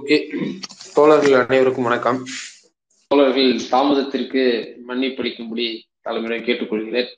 [0.00, 0.38] Okay.
[0.94, 2.24] தோழர்கள் அனைவருக்கும் வணக்கம்.
[3.06, 4.42] தோழர்கள் தாமதத்திற்கு
[4.88, 7.10] மன்னிப்பளிக்கும்படி தலைமுறை கேட்டுக்கொள்கிறேன்.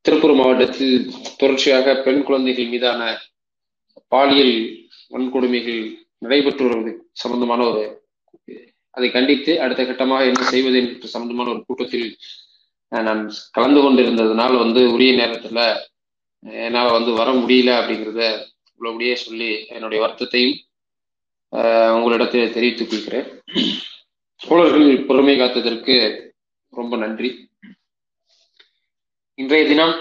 [0.00, 3.18] திருப்பூர் மாவட்டத்தில் தொடர்ச்சியாக பெண் குழந்தைகள் மீதான
[4.08, 8.02] பாலியல் வன்கொடுமைகள் நடைபெற்று வருவது சம்பந்தமான ஒரு
[8.90, 12.16] அதை கண்டித்து அடுத்த கட்டமாக என்ன செய்வது என்று சம்பந்தமான ஒரு கூட்டத்தில்
[12.88, 15.76] நான் கலந்து கொண்டிருந்ததுனால் வந்து உரிய நேரத்துல
[16.42, 20.68] என்னால் வந்து வர முடியல அப்படிங்கிறத உள்ளபடியே சொல்லி என்னுடைய வருத்தத்தையும்
[21.50, 23.42] உங்களிடத்தில் தெரிவித்துக் கொள்கிறேன்.
[24.36, 25.94] தோழர்கள் பொறுமை காத்ததற்கு
[26.70, 27.30] ரொம்ப நன்றி.
[29.34, 29.94] இன்றைய தினம்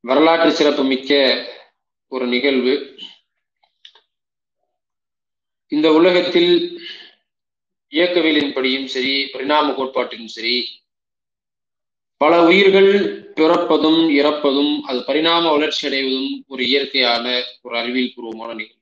[0.00, 1.12] வரலாற்று சிறப்பு மிக்க
[2.08, 2.74] ஒரு நிகழ்வு.
[5.68, 6.80] இந்த உலகத்தில்
[7.90, 10.56] இயக்கவியலின்படியும் சரி பரிணாம கோட்பாட்டிலும் சரி
[12.16, 18.75] பல உயிர்கள் பிறப்பதும் இறப்பதும் அது பரிணாம வளர்ச்சி அடைவதும் ஒரு இயற்கையான ஒரு அறிவியல் பூர்வமான நிகழ்வு.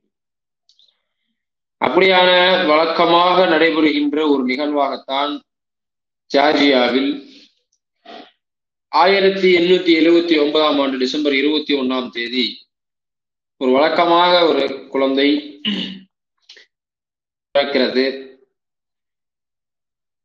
[1.84, 2.30] அப்படியான
[2.66, 5.33] வழக்கமாக நடைபெறுகின்ற ஒரு நிகழ்வாகத்தான்
[6.31, 7.11] ஜார்ஜியாவில்
[8.92, 12.44] ஆயிரத்தி எண்ணூத்தி எழுவத்தி ஒன்பதாம் ஆண்டு டிசம்பர் இருபத்தி ஒன்னாம் தேதி
[13.61, 15.28] ஒரு வழக்கமாக ஒரு குழந்தை
[17.55, 18.05] பிறக்கிறது.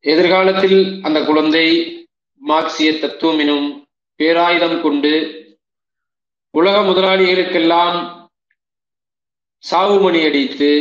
[0.04, 1.68] எதிர்காலத்தில் அந்த குழந்தை
[2.42, 3.68] மார்க்சிய தத்துவம் எனும்
[4.16, 5.14] பேராயுதம் கொண்டு
[6.54, 7.98] உலக முதலாளிகளுக்கெல்லாம்
[9.64, 10.72] சாவுமணி அடித்து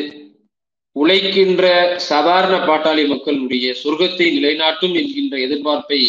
[1.00, 1.64] உழைக்கின்ற
[1.96, 6.00] சாதாரண பாட்டாளி மக்களுடைய சொர்க்கத்தை நிலைநாட்டும் என்கின்ற எதிர்பார்ப்பை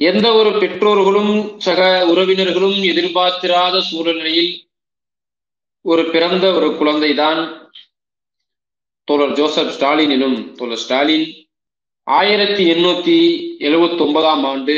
[0.00, 1.80] எந்த ஒரு பெற்றோர்களும் சக
[2.12, 4.52] உறவினர்களும் எதிர்பார்த்திராத சூழ்நிலையில்
[5.84, 7.40] ஒரு பிறந்த ஒரு குழந்தைதான்
[9.04, 11.26] தோழர் ஜோசப் ஸ்டாலின் எனும் தோழர் ஸ்டாலின்.
[12.06, 13.18] ஆயிரத்தி எண்ணூத்தி
[13.58, 14.76] எழுபத்தி ஒன்பதாம் ஆண்டு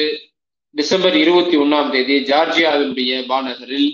[0.75, 3.91] டிசம்பர் இருபத்தி ஒன்னாம் தேதி ஜார்ஜியாவினுடைய மாநகரில்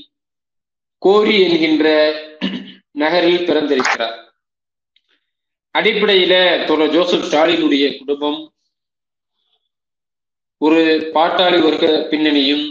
[1.02, 1.86] கோரி என்கின்ற
[2.92, 4.27] நகரில் பிறந்திருக்கிறார்.
[5.78, 6.34] அடிப்படையில
[6.68, 8.38] தோழர் ஜோசப் ஸ்டாலினுடைய குடும்பம்
[10.60, 10.80] ஒரு
[11.14, 12.64] பாட்டாளி வர்க்க பின்னணியும்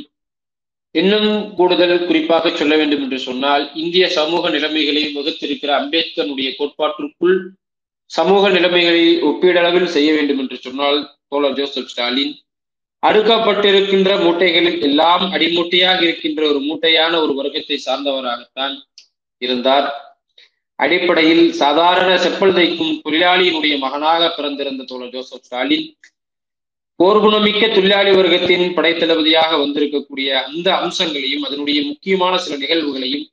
[0.96, 7.38] இன்னும் கூடுதல் குறிப்பாக சொல்ல வேண்டும் என்று சொன்னால் இந்திய சமூக நிலைமைகளையும் வகுத்திருக்கிற அம்பேத்கருடைய கோட்பாட்டிற்குள்
[8.12, 12.34] சமூக நிலைமைகளை ஒப்பீடளவில் செய்ய வேண்டும் என்று சொன்னால் தோழர் ஜோசப் ஸ்டாலின்
[13.04, 18.76] அடுக்கப்பட்டிருக்கின்ற மூட்டைகளில் எல்லாம் அடிமூட்டையாக இருக்கின்ற ஒரு மூட்டையான ஒரு வர்க்கத்தை சார்ந்தவராகத்தான்
[19.42, 19.88] இருந்தார்.
[20.80, 25.88] அடிப்படையில் சாதாரண செப்பல் தைக்கும் தொழிலாளியினுடைய மகனாக பிறந்திருந்த தோழர் ஜோசப் ஸ்டாலின்
[27.00, 33.26] போர்குணமிக்க தொழிலாளி வர்க்கத்தின் படைத்தளபதியாக வந்திருக்கக்கூடிய அந்த அம்சங்களையும் அதனுடைய முக்கியமான சில நிகழ்வுகளையும்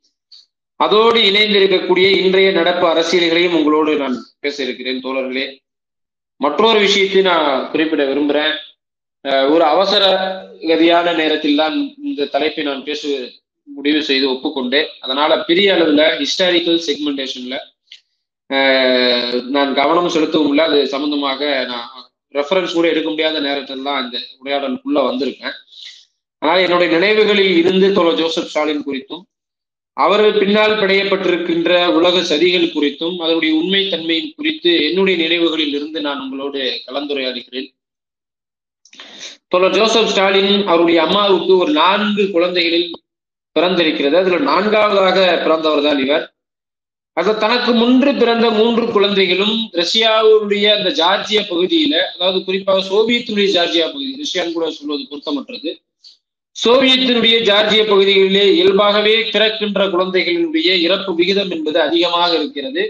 [0.81, 5.45] அதோடு இணைந்திருக்கக்கூடிய இன்றைய நடப்பு அரசியல்களையும் உங்களோடு நான் பேச இருக்கிறேன் தோழர்களே.
[6.41, 8.55] மற்றொரு விஷயத்தை நான் குறிப்பிட விரும்புகிறேன்
[9.49, 10.05] ஒரு அவசர
[10.63, 13.03] கதியான நேரத்தில் தான் இந்த தலைப்பை நான் பேச
[13.69, 14.89] முடிவு செய்து ஒப்புக்கொண்டேன்.
[15.05, 17.57] அதனால பெரிய அளவுல ஹிஸ்டாரிக்கல் செக்மெண்டேஷன்ல
[19.55, 21.43] நான் கவனம் செலுத்தவும்ல அது சம்பந்தமாக
[21.73, 21.91] நான்
[22.39, 25.57] ரெஃபரன்ஸ் கூட எடுக்க முடியாத நேரத்தில் தான் இந்த உரையாடலுக்குள்ள வந்திருக்கேன்.
[26.43, 29.23] ஆனால் என்னுடைய நினைவுகளில் இருந்து தோழர் ஜோசப் ஸ்டாலின் குறித்தும்
[29.97, 36.63] அவர்கள் பின்னால் பிணையப்பட்டிருக்கின்ற உலக சதிகள் குறித்தும் அதனுடைய உண்மை தன்மை குறித்து என்னுடைய நினைவுகளில் இருந்து நான் உங்களோடு
[36.87, 37.69] கலந்துரையாடுகிறேன்.
[39.53, 42.89] தோழர் ஜோசப் ஸ்டாலின் அவருடைய அம்மாவுக்கு ஒரு நான்கு குழந்தைகளில்
[43.57, 44.17] பிறந்திருக்கிறது.
[44.17, 46.25] அதுல நான்காவதாக பிறந்தவர் தான் இவர்.
[47.17, 54.13] அது தனக்கு முன்று பிறந்த மூன்று குழந்தைகளும் ரஷ்யாவுடைய அந்த ஜார்ஜியா பகுதியில அதாவது குறிப்பாக சோவியத்தினுடைய ஜார்ஜியா பகுதி
[54.23, 55.73] ரஷ்யான்னு கூட சொல்வது பொருத்தமற்றது.
[56.57, 62.83] சோவியத்தினுடைய ஜார்ஜிய பகுதிகளிலே இயல்பாகவே பிறக்கின்ற குழந்தைகளினுடைய இறப்பு விகிதம் என்பது அதிகமாக இருக்கிறது.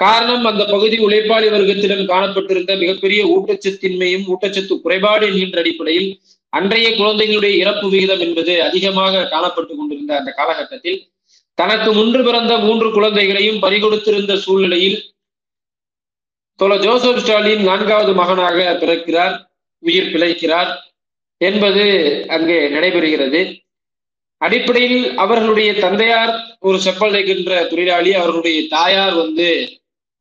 [0.00, 6.08] காரணம் அந்த பகுதி உழைப்பாளி வர்க்கத்திடம் காணப்பட்டிருந்த மிகப்பெரிய ஊட்டச்சத்தின்மையும் ஊட்டச்சத்து குறைபாடு என்கின்ற அடிப்படையில்
[6.56, 10.98] அன்றைய குழந்தைகளுடைய இறப்பு விகிதம் என்பது அதிகமாக காணப்பட்டு கொண்டிருந்த அந்த காலகட்டத்தில்
[11.54, 14.98] தனக்கு முன்று பிறந்த மூன்று குழந்தைகளையும் பறிகொடுத்திருந்த சூழ்நிலையில்
[16.60, 19.34] தொலை ஜோசப் ஸ்டாலின் நான்காவது மகனாக பிறக்கிறார்
[19.82, 20.70] உயிர் பிழைக்கிறார்
[21.40, 21.84] என்பது
[22.26, 23.40] அங்கே நடைபெறுகிறது.
[24.40, 29.48] அடிப்படையில் அவர்களுடைய தந்தையார் ஒரு செப்பல் தைக்கின்ற தொழிலாளி அவர்களுடைய தாயார் வந்து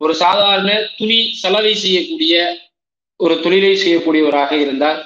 [0.02, 2.36] ஒரு சாதாரண துணி சலவை செய்யக்கூடிய
[3.20, 5.00] ஒரு தொழிலை செய்யக்கூடியவராக இருந்தார்.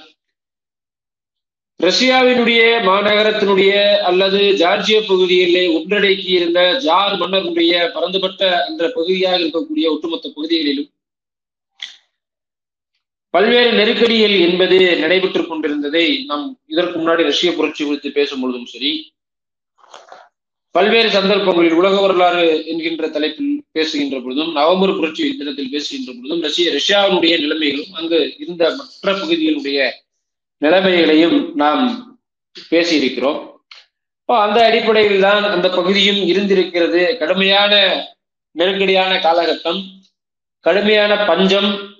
[1.79, 3.73] ரஷ்யாவினுடைய மாநகரத்தினுடைய
[4.03, 10.89] அல்லது ஜார்ஜிய பகுதியிலே ஒன்றடக்கி இருந்த ஜார் மன்னருடைய பரந்துபட்ட அந்த பகுதியாக இருக்கக்கூடிய ஒட்டுமொத்த பகுதிகளிலும்
[13.33, 18.91] பல்வேறு நெருக்கடிகள் என்பது நடைபெற்றுக் கொண்டிருந்ததை நாம் இதற்கு முன்னாடி ரஷ்ய புரட்சி குறித்து பேசும் பொழுதும் சரி
[20.75, 27.35] பல்வேறு சந்தர்ப்பங்களில் உலக வரலாறு என்கின்ற தலைப்பில் பேசுகின்ற பொழுதும் நவம்பர் புரட்சி தினத்தில் பேசுகின்ற பொழுதும் ரஷ்ய ரஷ்யாவினுடைய
[27.37, 29.79] நிலைமைகளும் அங்கு இருந்த மற்ற பகுதிகளுடைய
[30.61, 32.15] நிலைமைகளையும் நாம்
[32.71, 33.47] பேசியிருக்கிறோம்.
[34.29, 37.17] அந்த அடிப்படையில் தான் அந்த பகுதியும் இருந்திருக்கிறது.
[37.17, 37.73] கடுமையான
[38.51, 39.79] நெருக்கடியான காலகட்டம்
[40.59, 41.97] கடுமையான பஞ்சம்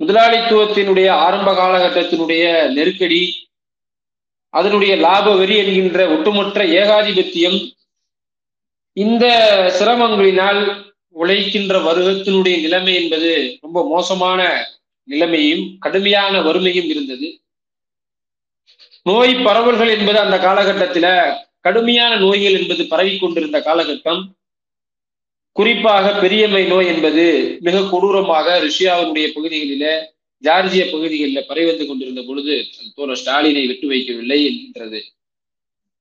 [0.00, 3.48] முதலாளித்துவத்தினுடைய ஆரம்ப காலகட்டத்தினுடைய நெருக்கடி
[4.48, 7.72] அதனுடைய லாப வெறி என்கின்ற ஒட்டுமொத்த ஏகாதிபத்தியம்
[8.92, 9.24] இந்த
[9.78, 14.66] சிரமங்களினால் உழைக்கின்ற வருகத்தினுடைய நிலைமை என்பது ரொம்ப மோசமான
[15.04, 17.40] நிலைமையும் கடுமையான வறுமையும் இருந்தது.
[19.06, 21.06] நோய் பரவல்கள் என்பது அந்த காலகட்டத்தில
[21.60, 24.22] கடுமையான நோய்கள் என்பது பரவி கொண்டிருந்த காலகட்டம்.
[25.52, 27.24] குறிப்பாக பெரியம்மை நோய் என்பது
[27.60, 29.86] மிக கொடூரமாக ரஷ்யாவினுடைய பகுதிகளில
[30.44, 32.54] ஜார்ஜிய பகுதிகளில் பரவி வந்து கொண்டிருந்த பொழுது
[32.94, 35.00] தோழர் ஸ்டாலினை விட்டு வைக்கவில்லை என்கின்றது.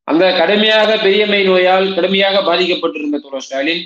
[0.08, 3.84] அந்த கடுமையாக பெரியம்மை நோயால் கடுமையாக பாதிக்கப்பட்டிருந்த தோழர் ஸ்டாலின்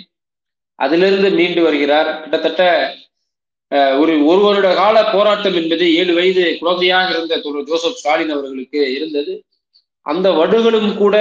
[0.79, 2.09] அதிலிருந்து மீண்டு வருகிறார்.
[2.21, 2.63] கிட்டத்தட்ட
[4.01, 9.33] ஒரு ஒரு வருட கால போராட்டம் என்பது ஏழு வயது குழந்தையாக இருந்த தோழர் ஜோசப் ஸ்டாலின் அவர்களுக்கு இருந்தது.
[10.05, 11.15] அந்த வடுகளும் கூட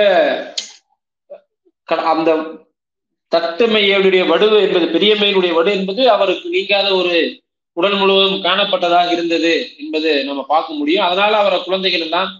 [2.12, 2.30] அந்த
[3.32, 7.16] தட்டுமையுடைய வடு என்பது பெரியம்மையினுடைய வடு என்பது அவருக்கு நீங்காத ஒரு
[7.76, 9.52] உடல் முழுவதும் காணப்பட்டதாக இருந்தது
[9.82, 11.06] என்பது நம்ம பார்க்க முடியும்.
[11.08, 12.30] அதனால அவரை குழந்தைகள் எல்லாம்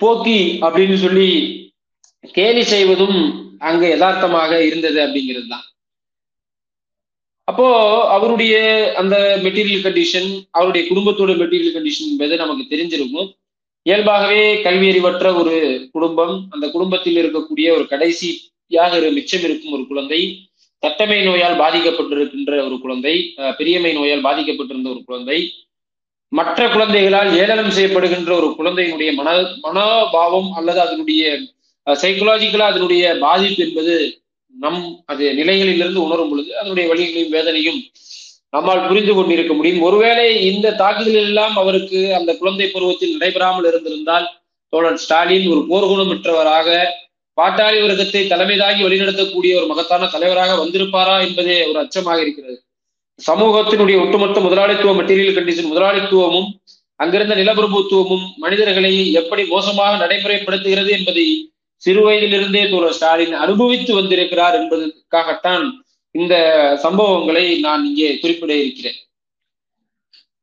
[0.00, 1.28] போக்கி அப்படின்னு சொல்லி
[2.34, 3.18] கேலி செய்வதும்
[3.68, 5.66] அங்கு யதார்த்தமாக இருந்தது அப்படிங்கிறது தான்.
[7.48, 7.66] அப்போ
[8.08, 8.54] அவருடைய
[8.94, 13.28] அந்த மெட்டீரியல் கண்டிஷன் அவருடைய குடும்பத்தோட மெட்டீரியல் கண்டிஷன் என்பது நமக்கு தெரிஞ்சிருக்கும்.
[13.82, 15.54] இயல்பாகவே கல்வி அறிவற்ற ஒரு
[15.92, 20.20] குடும்பம் அந்த குடும்பத்தில் இருக்கக்கூடிய ஒரு கடைசியாக மிச்சம் இருக்கும் ஒரு குழந்தை
[20.82, 23.14] தட்டமை நோயால் பாதிக்கப்பட்டிருக்கின்ற ஒரு குழந்தை
[23.58, 25.38] பெரியமை நோயால் பாதிக்கப்பட்டிருந்த ஒரு குழந்தை
[26.32, 29.28] மற்ற குழந்தைகளால் ஏளனம் செய்யப்படுகின்ற ஒரு குழந்தையினுடைய மன
[29.62, 31.22] மனோபாவம் அல்லது அதனுடைய
[31.86, 33.94] சைக்கலாஜிக்கலா அதனுடைய பாதிப்பு என்பது
[34.56, 37.80] நம் அது நிலைகளிலிருந்து உணரும் பொழுது அதனுடைய வழிகளையும் வேதனையும்
[38.54, 39.82] நம்மால் புரிந்து கொண்டிருக்க முடியும்.
[39.82, 44.26] ஒருவேளை இந்த தாக்குதல் எல்லாம் அவருக்கு அந்த குழந்தை பருவத்தில் நடைபெறாமல் இருந்திருந்தால்
[44.72, 46.68] தோழன் ஸ்டாலின் ஒரு போர்க்குணமற்றவராக
[47.38, 52.56] பாட்டாளி வர்க்கத்தை தலைமைதாகி வழிநடத்தக்கூடிய ஒரு மகத்தான தலைவராக வந்திருப்பாரா என்பதே ஒரு அச்சமாக இருக்கிறது.
[53.18, 56.48] சமூகத்தினுடைய ஒட்டுமொத்த முதலாளித்துவ மெட்டீரியல் கண்டிஷன் முதலாளித்துவமும்
[57.00, 61.26] அங்கிருந்த நிலப்பிரபுத்துவமும் மனிதர்களை எப்படி மோசமாக நடைமுறைப்படுத்துகிறது என்பதை
[61.86, 65.66] சிறு வயதிலிருந்தே தோழர் ஸ்டாலின் அனுபவித்து வந்திருக்கிறார் என்பதற்காகத்தான்
[66.14, 66.34] இந்த
[66.84, 68.98] சம்பவங்களை நான் இங்கே குறிப்பிட இருக்கிறேன்.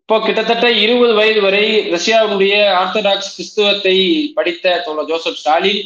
[0.01, 3.95] இப்போ கிட்டத்தட்ட இருபது வயது வரை ரஷ்யாவுடைய ஆர்த்தடாக்ஸ் கிறிஸ்துவத்தை
[4.37, 5.83] படித்த தோழர் ஜோசப் ஸ்டாலின்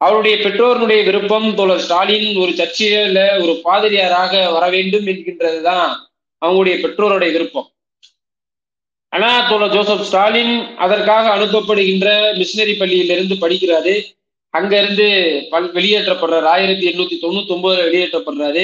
[0.00, 5.92] அவருடைய பெற்றோருடைய விருப்பம் தோழர் ஸ்டாலின் ஒரு சர்ச்சையில ஒரு பாதிரியாராக வர வேண்டும் என்கின்றதுதான்
[6.42, 7.68] அவங்களுடைய பெற்றோருடைய விருப்பம்.
[9.12, 10.54] ஆனா தோழர் ஜோசப் ஸ்டாலின்
[10.84, 12.08] அதற்காக அனுப்பப்படுகின்ற
[12.40, 13.94] மிஷினரி பள்ளியிலிருந்து படிக்கிறாரு.
[14.54, 15.06] அங்க இருந்து
[15.52, 16.46] பல் வெளியேற்றப்படுறாரு.
[16.54, 18.62] ஆயிரத்தி எண்ணூத்தி தொண்ணூத்தி ஒன்பதுல வெளியேற்றப்படுறாரு.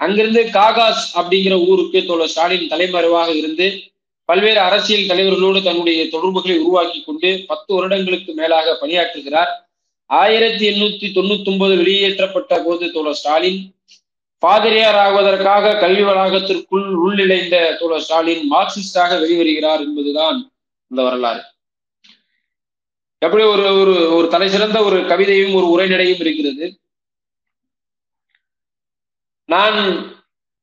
[0.00, 3.66] அங்கிருந்து காகாஸ் அப்படிங்கிற ஊருக்கு தோழர் ஸ்டாலின் தலைமறைவாக இருந்து
[4.28, 9.52] பல்வேறு அரசியல் தலைவர்களோடு தன்னுடைய தொடர்புகளை உருவாக்கி கொண்டு பத்து வருடங்களுக்கு மேலாக பணியாற்றுகிறார்.
[10.10, 13.60] ஆயிரத்தி எண்ணூத்தி தொண்ணூத்தி ஒன்பது வெளியேற்றப்பட்ட போது தோழர் ஸ்டாலின்
[14.42, 20.38] பாதிரியார் ஆகுவதற்காக கல்வி வளாகத்திற்குள் உள்நிலைந்த தோழர் ஸ்டாலின் மார்க்சிஸ்டாக வெளிவருகிறார் என்பதுதான்
[20.90, 21.42] இந்த வரலாறு.
[23.26, 26.66] எப்படி ஒரு ஒரு ஒரு தலை சிறந்த ஒரு கவிதையும் ஒரு உரைநடையும் இருக்கிறது.
[29.48, 29.78] நான்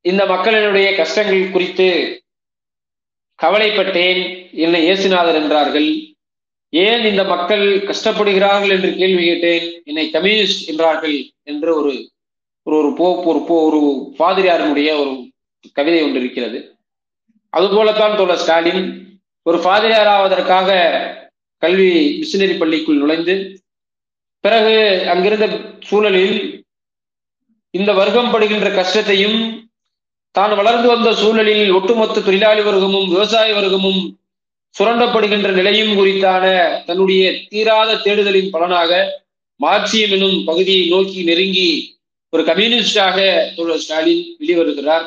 [0.05, 1.87] இந்த மக்களினுடைய கஷ்டங்கள் குறித்து
[3.39, 4.21] கவலைப்பட்டேன்.
[4.65, 5.89] என்னை இயேசுநாதர் என்றார்கள்.
[6.73, 9.65] ஏன் இந்த மக்கள் கஷ்டப்படுகிறார்கள் என்று கேள்வி கேட்டேன்.
[9.89, 11.17] என்னை கம்யூனிஸ்ட் என்றார்கள்
[11.51, 11.93] என்று ஒரு
[12.67, 13.79] ஒரு ஒரு போ ஒரு போ ஒரு
[14.19, 15.13] பாதிரியாரினுடைய ஒரு
[15.77, 16.59] கவிதை ஒன்று இருக்கிறது.
[17.53, 18.83] அதுபோலத்தான் தோழர் ஸ்டாலின்
[19.45, 20.69] ஒரு பாதிரியார் ஆவதற்காக
[21.63, 21.89] கல்வி
[22.21, 23.35] மிஷினரி பள்ளிக்குள் நுழைந்து
[24.39, 25.45] பிறகு அங்கிருந்த
[25.79, 26.37] சூழலில்
[27.69, 29.39] இந்த வர்க்கம் படுகின்ற கஷ்டத்தையும்
[30.31, 34.01] தான் வளர்ந்து வந்த சூழலில் ஒட்டுமொத்த தொழிலாளி வர்க்கமும் விவசாய வர்க்கமும்
[34.75, 36.45] சுரண்டப்படுகின்ற நிலையும் குறித்தான
[36.85, 38.91] தன்னுடைய தீராத தேடுதலின் பலனாக
[39.59, 41.67] மார்க்சியம் எனும் பகுதியை நோக்கி நெருங்கி
[42.33, 43.17] ஒரு கம்யூனிஸ்டாக
[43.55, 45.05] தோழர் ஸ்டாலின் வெளிவருகிறார்.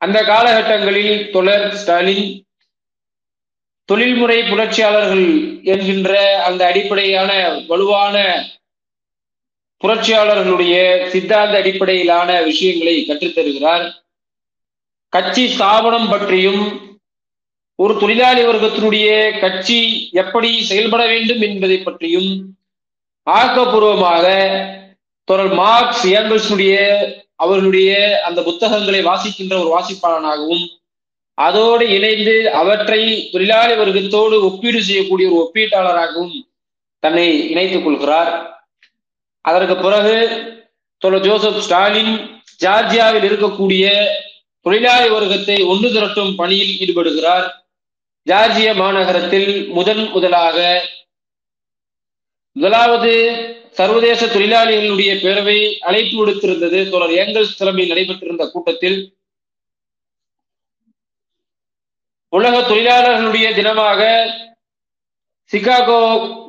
[0.00, 2.26] அந்த காலகட்டங்களில் தொடர் ஸ்டாலின்
[3.88, 5.26] தொழில்முறை புரட்சியாளர்கள்
[5.62, 7.30] என்கின்ற அந்த அடிப்படையான
[7.66, 8.16] வலுவான
[9.84, 10.74] புரட்சியாளர்களுடைய
[11.10, 13.92] சித்தாந்த அடிப்படையிலான விஷயங்களை கற்றுத்தருகிறார்.
[15.08, 16.94] கட்சி ஸ்தாபனம் பற்றியும்
[17.74, 22.30] ஒரு தொழிலாளி வர்க்கத்தினுடைய கட்சி எப்படி செயல்பட வேண்டும் என்பதை பற்றியும்
[23.26, 24.26] ஆக்கப்பூர்வமாக
[25.24, 26.74] தொடர் மார்க்ஸ் ஏங்கல்ஸுடைய
[27.36, 30.64] அவர்களுடைய அந்த புத்தகங்களை வாசிக்கின்ற ஒரு வாசிப்பாளனாகவும்
[31.38, 36.36] அதோடு இணைந்து அவற்றை தொழிலாளி வர்க்கத்தோடு ஒப்பீடு செய்யக்கூடிய ஒரு ஒப்பீட்டாளராகவும்
[36.98, 38.62] தன்னை இணைத்துக் கொள்கிறார்.
[39.40, 40.16] அதற்கு பிறகு
[40.98, 42.14] தொடர் ஜோசப் ஸ்டாலின்
[42.64, 44.06] ஜார்ஜியாவில் இருக்கக்கூடிய
[44.60, 47.46] தொழிலாளி வர்க்கத்தை ஒன்று திரட்டும் பணியில் ஈடுபடுகிறார்.
[48.26, 50.84] ஜார்ஜிய மாநகரத்தில் முதன் முதலாக
[52.52, 53.12] முதலாவது
[53.70, 56.88] சர்வதேச தொழிலாளிகளுடைய பேரவை அழைப்பு விடுத்திருந்தது.
[56.88, 59.15] தொடர் ஏங்கல்ஸ் தலைமையில் நடைபெற்றிருந்த கூட்டத்தில்
[62.32, 64.02] உலக தொழிலாளர்களுடைய தினமாக
[65.50, 66.00] சிகாகோ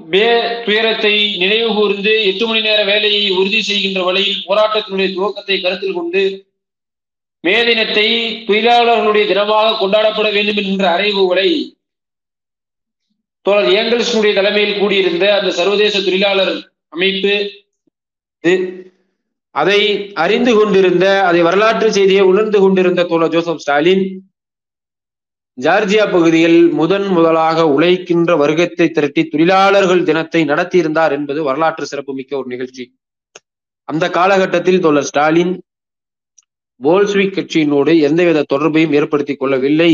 [0.10, 0.28] பே
[0.66, 6.24] துயரத்தை நினைவு கூர்ந்து எட்டு மணி நேர வேலையை உறுதி செய்கின்ற வழியில் போராட்டத்தினுடைய துவக்கத்தை கருத்தில் கொண்டு
[7.44, 8.08] மே தினத்தை
[8.48, 11.50] தொழிலாளர்களுடைய தினமாக கொண்டாடப்பட வேண்டும் என்ற அறைவுகளை
[13.46, 16.56] தோழர் ஏங்கல்ஸுடைய தலைமையில் கூடியிருந்த அந்த சர்வதேச தொழிலாளர்
[16.90, 17.36] அமைப்பு
[19.56, 19.80] அதை
[20.16, 24.04] அறிந்து கொண்டிருந்த அதை வரலாற்று செய்தியை உணர்ந்து கொண்டிருந்த தோழர் ஜோசப் ஸ்டாலின்
[25.58, 32.84] ஜார்ஜியா பகுதியில் முதன் முதலாக உழைக்கின்ற வர்க்கத்தை திரட்டி தொழிலாளர்கள் தினத்தை நடத்தியிருந்தார் என்பது வரலாற்று சிறப்புமிக்க ஒரு நிகழ்ச்சி.
[33.84, 35.54] அந்த காலகட்டத்தில் தோழர் ஸ்டாலின்
[36.84, 39.92] போல்ஸ்விக் கட்சியினோடு எந்தவித தொடர்பையும் ஏற்படுத்திக் கொள்ளவில்லை.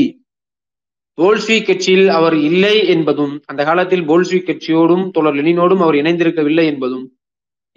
[1.17, 7.05] போல்ஸ்விக் கட்சியில் அவர் இல்லை என்பதும் அந்த காலத்தில் போல்ஸ்விக் கட்சியோடும் தோழர் லெனினோடும் அவர் இணைந்திருக்கவில்லை என்பதும்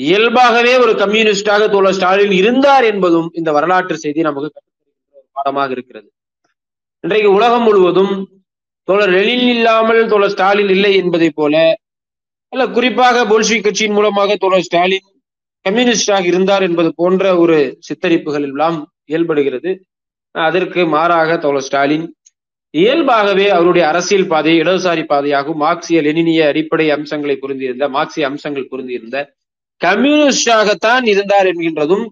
[0.00, 4.50] இயல்பாகவே ஒரு கம்யூனிஸ்டாக தோழர் ஸ்டாலின் இருந்தார் என்பதும் இந்த வரலாற்று செய்தி நமக்கு
[5.32, 6.08] பாடமாக இருக்கிறது.
[7.04, 8.14] இன்றைக்கு உலகம் முழுவதும்
[8.88, 11.54] தோழர் லெனின் இல்லாமல் தோழர் ஸ்டாலின் இல்லை என்பதை போல
[12.52, 15.06] அல்ல குறிப்பாக போல்ஸ்விக் கட்சியின் மூலமாக தோழர் ஸ்டாலின்
[15.64, 19.70] கம்யூனிஸ்டாக இருந்தார் என்பது போன்ற ஒரு சித்தரிப்புகள் எல்லாம் இயல்படுகிறது.
[20.34, 22.06] அதற்கு மாறாக தோழர் ஸ்டாலின்
[22.74, 29.18] இயல்பாகவே அவருடைய அரசியல் பாதை இடதுசாரி பாதையாகவும் மார்க்சிய லெனினிய அடிப்படை அம்சங்களை புரிந்திருந்த மார்க்சிய அம்சங்கள் புரிந்திருந்த
[29.80, 32.04] கம்யூனிஸ்டாகத்தான் இருந்தார் என்கின்றதும்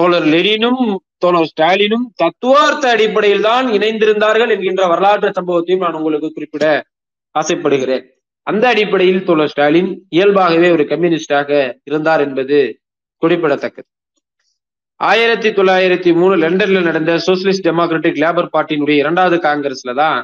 [0.00, 0.82] தோழர் லெனினும்
[1.22, 6.66] தோழர் ஸ்டாலினும் தத்துவார்த்த அடிப்படையில் தான் இணைந்திருந்தார்கள் என்கின்ற வரலாற்று சம்பவத்தையும் நான் உங்களுக்கு குறிப்பிட
[7.34, 8.04] ஆசைப்படுகிறேன்.
[8.46, 11.50] அந்த அடிப்படையில் தோழர் ஸ்டாலின் இயல்பாகவே ஒரு கம்யூனிஸ்டாக
[11.84, 12.58] இருந்தார் என்பது
[13.22, 13.88] குறிப்பிடத்தக்கது.
[15.00, 20.18] ஆயிரத்தி தொள்ளாயிரத்தி மூணு லண்டன்ல நடந்த சோசியலிஸ்ட் டெமோக்ராட்டிக் லேபர் பார்ட்டியினுடைய இரண்டாவது காங்கிரஸ்ல தான்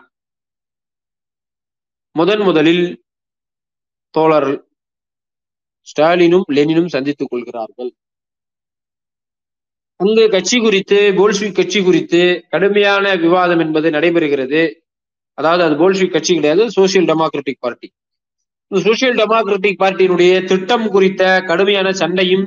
[2.16, 2.84] முதன் முதலில்
[4.14, 4.50] தோழர்
[5.88, 7.92] ஸ்டாலினும் லெனினும் சந்தித்துக் கொள்கிறார்கள்.
[10.00, 14.62] அங்கு கட்சி குறித்து போல்ஸ்விக் கட்சி குறித்து கடுமையான விவாதம் என்பது நடைபெறுகிறது.
[15.38, 17.88] அதாவது அது போல்ஸ்விக் கட்சி கிடையாது சோசியல் டெமோக்ராட்டிக் பார்ட்டி.
[18.70, 22.46] இந்த சோசியல் டெமோக்ராட்டிக் பார்ட்டியினுடைய திட்டம் குறித்த கடுமையான சண்டையும்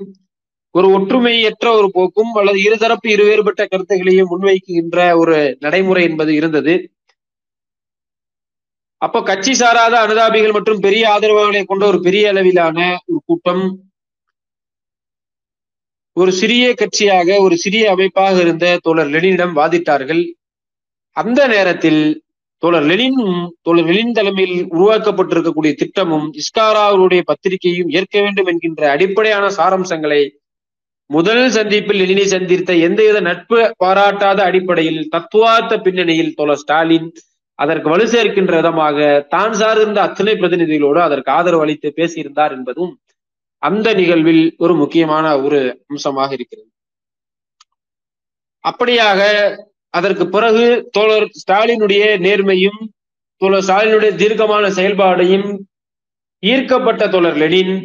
[0.76, 6.74] ஒரு ஒற்றுமையற்ற ஒரு போக்கும் அல்லது இருதரப்பு இருவேறுபட்ட கருத்துக்களையும் முன்வைக்கின்ற ஒரு நடைமுறை என்பது இருந்தது.
[9.02, 13.64] அப்போ கட்சி சாராத அனுதாபிகள் மற்றும் பெரிய ஆதரவாளர்களை கொண்ட ஒரு பெரிய அளவிலான ஒரு கூட்டம்
[16.20, 20.24] ஒரு சிறிய கட்சியாக ஒரு சிறிய அமைப்பாக இருந்த தோழர் லெனினிடம் வாதிட்டார்கள்.
[21.16, 22.02] அந்த நேரத்தில்
[22.64, 23.20] தோழர் லெனின்
[23.62, 30.22] தோழர் லெனின் தலைமையில் உருவாக்கப்பட்டிருக்கக்கூடிய திட்டமும் இஸ்காரா அவருடைய பத்திரிகையும் ஏற்க வேண்டும் என்கின்ற அடிப்படையான சாரம்சங்களை
[31.10, 37.08] முதல் சந்திப்பில் லெனினை சந்தித்த எந்தவித நட்பு பாராட்டாத அடிப்படையில் தத்துவார்த்த பின்னணியில் தோழர் ஸ்டாலின்
[37.60, 38.98] அதற்கு வலு சேர்க்கின்ற விதமாக
[39.30, 42.92] தான் சார்ந்த அத்தனை பிரதிநிதிகளோடு அதற்கு ஆதரவு அளித்து பேசியிருந்தார் என்பதும்
[43.62, 46.70] அந்த நிகழ்வில் ஒரு முக்கியமான ஒரு அம்சமாக இருக்கிறது.
[48.64, 49.20] அப்படியாக
[49.94, 52.80] அதற்கு பிறகு தோழர் ஸ்டாலினுடைய நேர்மையும்
[53.42, 55.48] தோழர் ஸ்டாலினுடைய தீர்க்கமான செயல்பாடையும்
[56.44, 57.76] ஈர்க்கப்பட்ட தோழர் லெனின்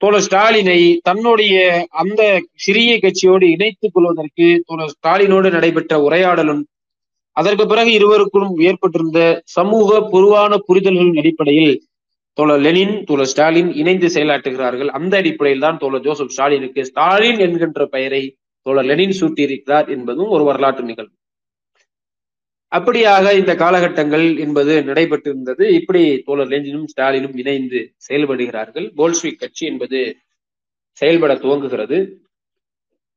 [0.00, 1.54] தோழர் ஸ்டாலினை தன்னுடைய
[1.88, 2.20] அந்த
[2.54, 6.62] சிறிய கட்சியோடு இணைத்துக் கொள்வதற்கு தோழர் ஸ்டாலினோடு நடைபெற்ற உரையாடலும்
[7.36, 11.74] அதற்கு பிறகு இருவருக்கும் ஏற்பட்டிருந்த சமூக பொதுவான புரிதல்களின் அடிப்படையில்
[12.38, 14.90] தோழர் லெனின் தோழர் ஸ்டாலின் இணைந்து செயலாற்றுகிறார்கள்.
[14.98, 18.20] அந்த அடிப்படையில் தான் தோழர் ஜோசப் ஸ்டாலினுக்கு ஸ்டாலின் என்கின்ற பெயரை
[18.66, 21.14] தோழர் லெனின் சூட்டியிருக்கிறார் என்பதும் ஒரு வரலாற்று நிகழ்வு.
[22.72, 25.64] அப்படியாக இந்த காலகட்டங்கள் என்பது நடைபெற்றிருந்தது.
[25.78, 28.86] இப்படி தோழர் லெனினும் ஸ்டாலினும் இணைந்து செயல்படுகிறார்கள்.
[28.98, 30.00] போல்ஸ்விக் கட்சி என்பது
[31.00, 31.98] செயல்பட துவங்குகிறது.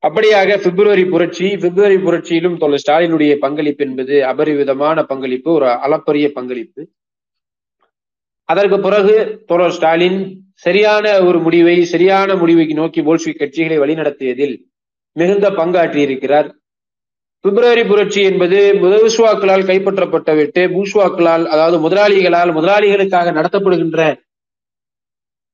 [0.03, 6.81] அப்படியாக பிப்ரவரி புரட்சி பிப்ரவரி புரட்சியிலும் தோழர் ஸ்டாலினுடைய பங்களிப்பு என்பது அபரிவிதமான பங்களிப்பு ஒரு அளப்பரிய பங்களிப்பு.
[8.51, 9.15] அதற்கு பிறகு
[9.47, 10.19] தோழர் ஸ்டாலின்
[10.57, 14.55] சரியான ஒரு முடிவை சரியான முடிவை நோக்கி போல்ஸ்விக் கட்சிகளை வழிநடத்தியதில்
[15.15, 16.49] மிகுந்த பங்காற்றி இருக்கிறார்
[17.45, 24.01] பிப்ரவரி புரட்சி என்பது முதல்சுவாக்களால் கைப்பற்றப்பட்ட விட்டு பூஷ்வாக்களால் அதாவது முதலாளிகளால் முதலாளிகளுக்காக நடத்தப்படுகின்ற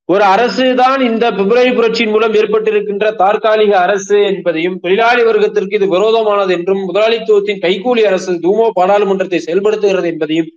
[0.10, 6.54] ஒரு அரசு தான் இந்த பிப்ரவரி புரட்சியின் மூலம் ஏற்பட்டிருக்கின்ற தற்காலிக அரசு என்பதையும் தொழிலாளி வர்க்கத்திற்கு இது விரோதமானது
[6.54, 10.50] என்றும் முதலாளித்துவத்தின் கைகூலி அரசு தூமோ பாராளுமன்றத்தை செயல்படுத்துகிறது என்பதையும்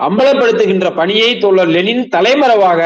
[0.00, 2.80] அம்பலப்படுத்துகின்ற பணியை தோழர் லெனின் தலைமறைவாக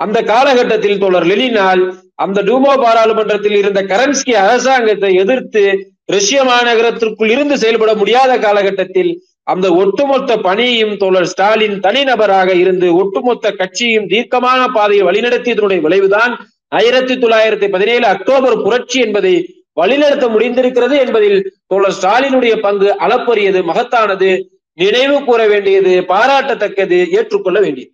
[0.00, 1.82] அந்த காலகட்டத்தில் தோழர் லெனினால்
[2.14, 5.62] அந்த டூமோ பாராளுமன்றத்தில் இருந்த கரன்ஸ்கி அரசாங்கத்தை எதிர்த்து
[6.06, 9.10] ரஷ்ய மாநகரத்திற்குள் இருந்து செயல்பட முடியாத காலகட்டத்தில்
[9.42, 16.32] அந்த ஒட்டுமொத்த பணியையும் தோழர் ஸ்டாலின் தனிநபராக இருந்து ஒட்டுமொத்த கட்சியும் தீர்க்கமான பாதையை வழிநடத்தியதனுடைய விளைவுதான்
[16.68, 19.34] ஆயிரத்தி தொள்ளாயிரத்தி பதினேழு அக்டோபர் புரட்சி என்பதை
[19.72, 24.30] வழிநடத்த முடிந்திருக்கிறது என்பதில் தோழர் ஸ்டாலினுடைய பங்கு அளப்பரியது மகத்தானது.
[24.78, 27.92] நினைவு கூற வேண்டியது பாராட்டத்தக்கது ஏற்றுக்கொள்ள வேண்டியது.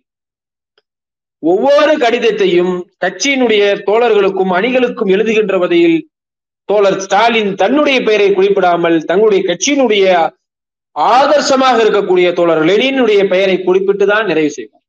[1.43, 2.73] ஒவ்வொரு கடிதத்தையும்
[3.03, 5.97] கட்சியினுடைய தோழர்களுக்கும் அணிகளுக்கும் எழுதுகின்ற வகையில்
[6.69, 10.05] தோழர் ஸ்டாலின் தன்னுடைய பெயரை குறிப்பிடாமல் தங்களுடைய கட்சியினுடைய
[10.95, 14.83] ஆதர்சமாக இருக்கக்கூடிய தோழர் லெனினுடைய பெயரை குறிப்பிட்டு தான் நிறைவு செய்வார்.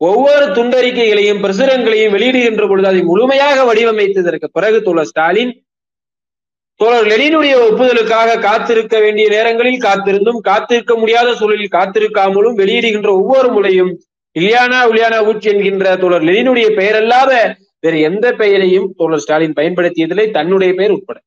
[0.00, 5.52] ஒவ்வொரு துண்டறிக்கைகளையும் பிரசுரங்களையும் வெளியிடுகின்ற பொழுது அதை முழுமையாக வடிவமைத்ததற்கு பிறகு தோழர் ஸ்டாலின்
[6.80, 13.90] தோழர் லெனினுடைய ஒப்புதலுக்காக காத்திருக்க வேண்டிய நேரங்களில் காத்திருந்தும் காத்திருக்க முடியாத சூழலில் காத்திருக்காமலும் வெளியிடுகின்ற ஒவ்வொரு முறையும்
[14.36, 17.32] இலியானா உலியானா ஊச்சி என்கின்ற தோழர் லெனினுடைய பெயர் அல்லாத
[17.80, 21.18] வேறு எந்த பெயரையும் தோழர் ஸ்டாலின் பயன்படுத்தியதில்லை தன்னுடைய பெயர் உட்பட.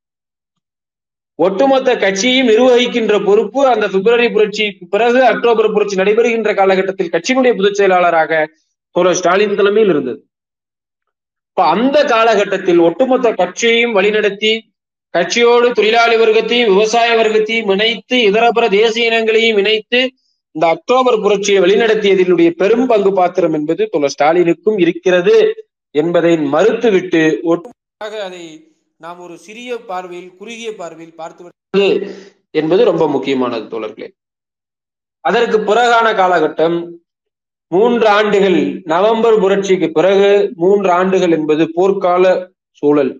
[1.39, 8.47] ஒட்டுமொத்த கட்சியையும் நிர்வகிக்கின்ற பொறுப்பு அந்த பிப்ரவரி புரட்சி பிறகு அக்டோபர் புரட்சி நடைபெறுகின்ற காலகட்டத்தில் கட்சியினுடைய பொதுச் செயலாளராக
[8.95, 10.19] தோழர் ஸ்டாலின் தலைமையில் இருந்தது.
[11.49, 14.51] இப்ப அந்த காலகட்டத்தில் ஒட்டுமொத்த கட்சியையும் வழிநடத்தி
[15.13, 19.99] கட்சியோடு தொழிலாளி வர்க்கத்தையும் விவசாய வர்க்கத்தையும் இணைத்து இதரபுற தேசிய இனங்களையும் இணைத்து
[20.51, 25.35] இந்த அக்டோபர் புரட்சியை வழிநடத்தியதிலுடைய பெரும் பங்கு பாத்திரம் என்பது தோழர் ஸ்டாலினுக்கும் இருக்கிறது
[25.91, 28.43] என்பதை மறுத்துவிட்டு ஒட்டுமொத்தமாக அதை
[28.97, 31.85] நாம் ஒரு சிறிய பார்வையில் குறுகிய பார்வையில் பார்த்து
[32.51, 34.09] என்பது ரொம்ப முக்கியமானது தோழர்களே.
[35.25, 36.77] அதற்கு பிறகான காலகட்டம்
[37.67, 43.11] மூன்று ஆண்டுகள் நவம்பர் புரட்சிக்கு பிறகு மூன்று ஆண்டுகள் என்பது போர்க்கால சூழல்.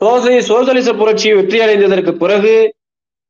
[0.00, 2.74] சோசலிச புரட்சி வெற்றி அடைந்ததற்கு பிறகு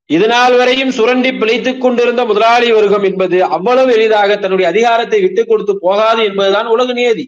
[0.06, 6.24] இதனால் வரையும் சுரண்டி பிழைத்துக் கொண்டிருந்த முதலாளி வர்க்கம் என்பது அவ்வளவு எளிதாக தன்னுடைய அதிகாரத்தை விட்டுக் கொடுத்து போகாது
[6.24, 7.24] என்பதுதான் உலக நியதி.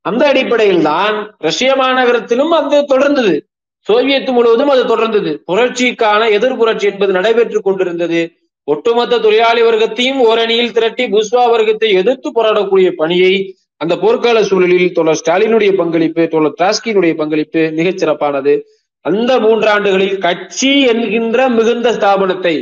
[0.00, 3.40] அந்த அடிப்படையில் தான் ரஷ்ய மாநகரத்திலும் அது தொடர்ந்தது.
[3.80, 5.38] சோவியத் முழுவதும் அது தொடர்ந்தது.
[5.46, 8.30] புரட்சிக்கான எதிர் புரட்சி என்பது நடைபெற்றுக் கொண்டிருந்தது.
[8.64, 15.70] ஒட்டுமொத்த தொழிலாளி வர்க்கத்தையும் ஓரணியில் திரட்டி புஷ்வா வர்க்கத்தை எதிர்த்து போராடக்கூடிய பணியை அந்த போர்க்கால சூழலில் தோழர் ஸ்டாலினுடைய
[15.80, 18.54] பங்களிப்பு தோழர் டிராஸ்கியினுடைய பங்களிப்பு மிகச் சிறப்பானது.
[19.04, 22.54] அந்த மூன்றாண்டுகளில் கட்சி என்கின்ற மிகுந்த ஸ்தாபனத்தை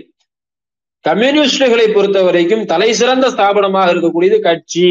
[1.04, 4.90] கம்யூனிஸ்டுகளை பொறுத்த வரைக்கும் தலை சிறந்த ஸ்தாபனமாக இருக்கக்கூடியது கட்சி.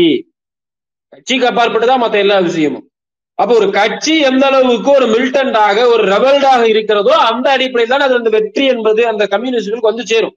[1.13, 2.86] கட்சிக்கு அப்பாற்பட்டுதான் மத்த எல்லா விஷயமும்.
[3.39, 8.32] அப்ப ஒரு கட்சி எந்த அளவுக்கு ஒரு மில்டன்டாக ஒரு ரெபல்டாக இருக்கிறதோ அந்த அடிப்படையில் தான் அது அந்த
[8.38, 10.36] வெற்றி என்பது அந்த கம்யூனிஸ்டுகளுக்கு வந்து சேரும்.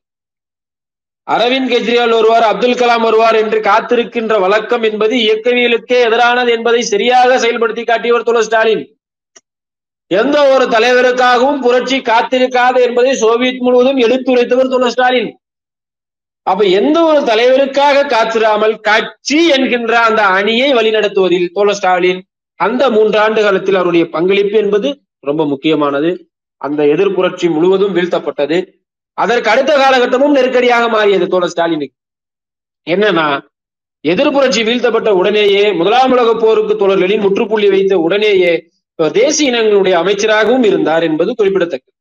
[1.30, 7.84] அரவிந்த் கெஜ்ரிவால் வருவார் அப்துல் கலாம் வருவார் என்று காத்திருக்கின்ற வழக்கம் என்பது இயக்கவியலுக்கே எதிரானது என்பதை சரியாக செயல்படுத்தி
[7.84, 8.98] காட்டியவர் துல ஸ்டாலின்.
[10.06, 15.40] எந்த ஒரு தலைவருக்காகவும் புரட்சி காத்திருக்காது என்பதை சோவியத் முழுவதும் எடுத்துரைத்தவர் துல ஸ்டாலின்.
[16.42, 22.24] அப்ப எந்த ஒரு தலைவருக்காக காத்திராமல் கட்சி என்கின்ற அந்த அணியை வழிநடத்துவதில் தோழர் ஸ்டாலின்
[22.60, 26.30] அந்த மூன்றாண்டு காலத்தில் அவருடைய பங்களிப்பு என்பது ரொம்ப முக்கியமானது.
[26.56, 28.84] அந்த எதிர்ப்புரட்சி முழுவதும் வீழ்த்தப்பட்டது.
[29.18, 31.96] அதற்கு அடுத்த காலகட்டமும் நெருக்கடியாக மாறியது தோழர் ஸ்டாலினுக்கு.
[32.86, 33.26] என்னன்னா
[34.04, 38.52] எதிர்ப்புரட்சி வீழ்த்தப்பட்ட உடனேயே முதலாம் உலக போருக்கு தோழர் லெனின் முற்றுப்புள்ளி வைத்த உடனேயே
[38.98, 41.94] தேசிய இனங்களுடைய அமைச்சராகவும் இருந்தார் என்பது குறிப்பிடத்தக்கது.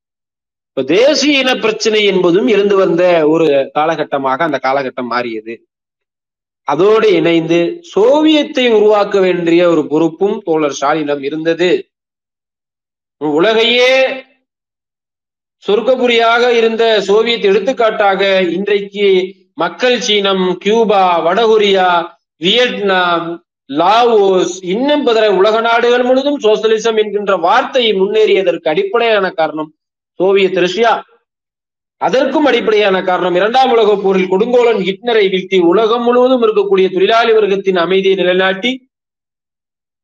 [0.70, 3.48] இப்ப தேசிய இன பிரச்சனை என்பதும் இருந்து வந்த ஒரு
[3.78, 5.54] காலகட்டமாக அந்த காலகட்டம் மாறியது.
[6.68, 7.60] அதோடு இணைந்து
[7.94, 11.70] சோவியத்தை உருவாக்க வேண்டிய ஒரு பொறுப்பும் தோழர் ஸ்டாலினம் இருந்தது.
[13.22, 13.92] உலகையே
[15.66, 19.08] சொர்க்கபுரியாக இருந்த சோவியத் எடுத்துக்காட்டாக இன்றைக்கு
[19.54, 21.88] மக்கள் சீனம் கியூபா வடகொரியா
[22.42, 23.28] வியட்நாம்
[23.70, 29.70] லாவோஸ் இன்னும் பிற உலக நாடுகள் முழுதும் சோசியலிசம் என்கின்ற வார்த்தை முன்னேறியதற்கு அடிப்படையான காரணம்
[30.20, 30.92] சோவியத் ரஷ்யா.
[32.02, 38.16] அதற்கும் அடிப்படையான காரணம் இரண்டாம் உலக போரில் கொடுங்கோலன் ஹிட்னரை வீழ்த்தி உலகம் முழுவதும் இருக்கக்கூடிய தொழிலாளி வர்க்கத்தின் அமைதியை
[38.16, 38.72] நிலைநாட்டி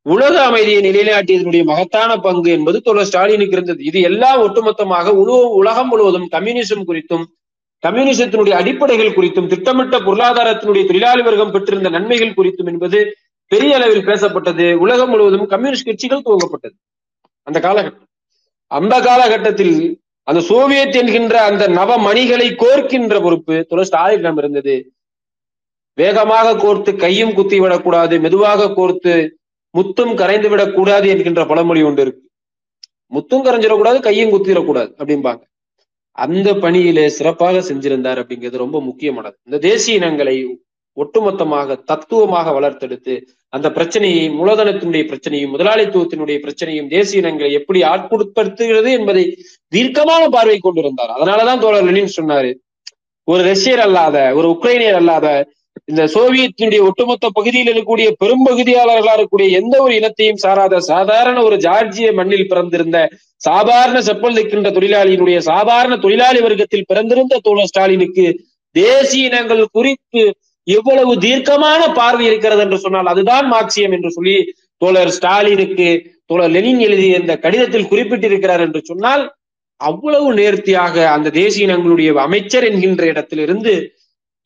[0.03, 3.83] உலக அமைதியை நிலைநாட்டியதனுடைய மகத்தான பங்கு என்பது தொடர் ஸ்டாலினுக்கு இருந்தது.
[3.83, 5.07] இது எல்லாம் ஒட்டுமொத்தமாக
[5.49, 7.23] உலகம் முழுவதும் கம்யூனிசம் குறித்தும்
[7.87, 13.15] கம்யூனிசத்தினுடைய அடிப்படைகள் குறித்தும் திட்டமிட்ட பொருளாதாரத்தினுடைய தொழிலாளி வர்க்கம் பெற்றிருந்த நன்மைகள் குறித்தும் என்பது
[13.47, 14.73] பெரிய அளவில் பேசப்பட்டது.
[14.73, 16.77] உலகம் முழுவதும் கம்யூனிஸ்ட் கட்சிகள் துவங்கப்பட்டது.
[17.43, 18.09] அந்த காலகட்டம்.
[18.67, 24.91] அந்த காலகட்டத்தில் அந்த சோவியத் என்கின்ற அந்த நவ மணிகளை கோர்க்கின்ற பொறுப்பு தொடர் ஸ்டாலினிடம் இருந்தது.
[25.93, 29.29] வேகமாக கோர்த்து கையும் குத்தி விடக்கூடாது மெதுவாக கோர்த்து
[29.77, 32.23] முத்தும் கரைந்து விடக்கூடாது என்கின்ற பழமொழி ஒன்று இருக்கு.
[33.15, 35.41] முத்தும் கரைஞ்சிடக்கூடாது கையும் குத்திடக்கூடாது அப்படிம்பாங்க.
[36.17, 39.35] அந்த பணியில சிறப்பாக செஞ்சிருந்தார் அப்படிங்கிறது ரொம்ப முக்கியமானது.
[39.43, 40.35] இந்த தேசிய இனங்களை
[40.97, 43.13] ஒட்டுமொத்தமாக தத்துவமாக வளர்த்தெடுத்து
[43.49, 49.23] அந்த பிரச்சனையை மூலதனத்தினுடைய பிரச்சனையும் முதலாளித்துவத்தினுடைய பிரச்சனையும் தேசிய இனங்களை எப்படி ஆட்படுத்துகிறது என்பதை
[49.67, 51.13] தீர்க்கமான பார்வை கொண்டிருந்தார்.
[51.17, 52.51] அதனாலதான் தோழர் லெனின் சொன்னாரு
[53.27, 55.27] ஒரு ரஷ்யர் அல்லாத ஒரு உக்ரைனியர் அல்லாத
[55.91, 62.47] இந்த சோவியத்தினுடைய ஒட்டுமொத்த பகுதியில் இருக்கக்கூடிய பெரும்பகுதியாளர்களா இருக்கக்கூடிய எந்த ஒரு இனத்தையும் சாராத சாதாரண ஒரு ஜார்ஜிய மண்ணில்
[62.47, 62.99] பிறந்திருந்த
[63.41, 68.25] சாதாரண செப்பல் நிற்கின்ற தொழிலாளியினுடைய சாதாரண தொழிலாளி வர்க்கத்தில் பிறந்திருந்த தோழர் ஸ்டாலினுக்கு
[68.75, 70.23] தேசிய இனங்கள் குறித்து
[70.67, 74.35] எவ்வளவு தீர்க்கமான பார்வை இருக்கிறது என்று சொன்னால் அதுதான் மார்க்சியம் என்று சொல்லி
[74.81, 75.89] தோழர் ஸ்டாலினுக்கு
[76.25, 79.23] தோழர் லெனின் எழுதிய இந்த கடிதத்தில் குறிப்பிட்டிருக்கிறார் என்று சொன்னால்
[79.81, 83.73] அவ்வளவு நேர்த்தியாக அந்த தேசிய இனங்களுடைய அமைச்சர் என்கின்ற இடத்திலிருந்து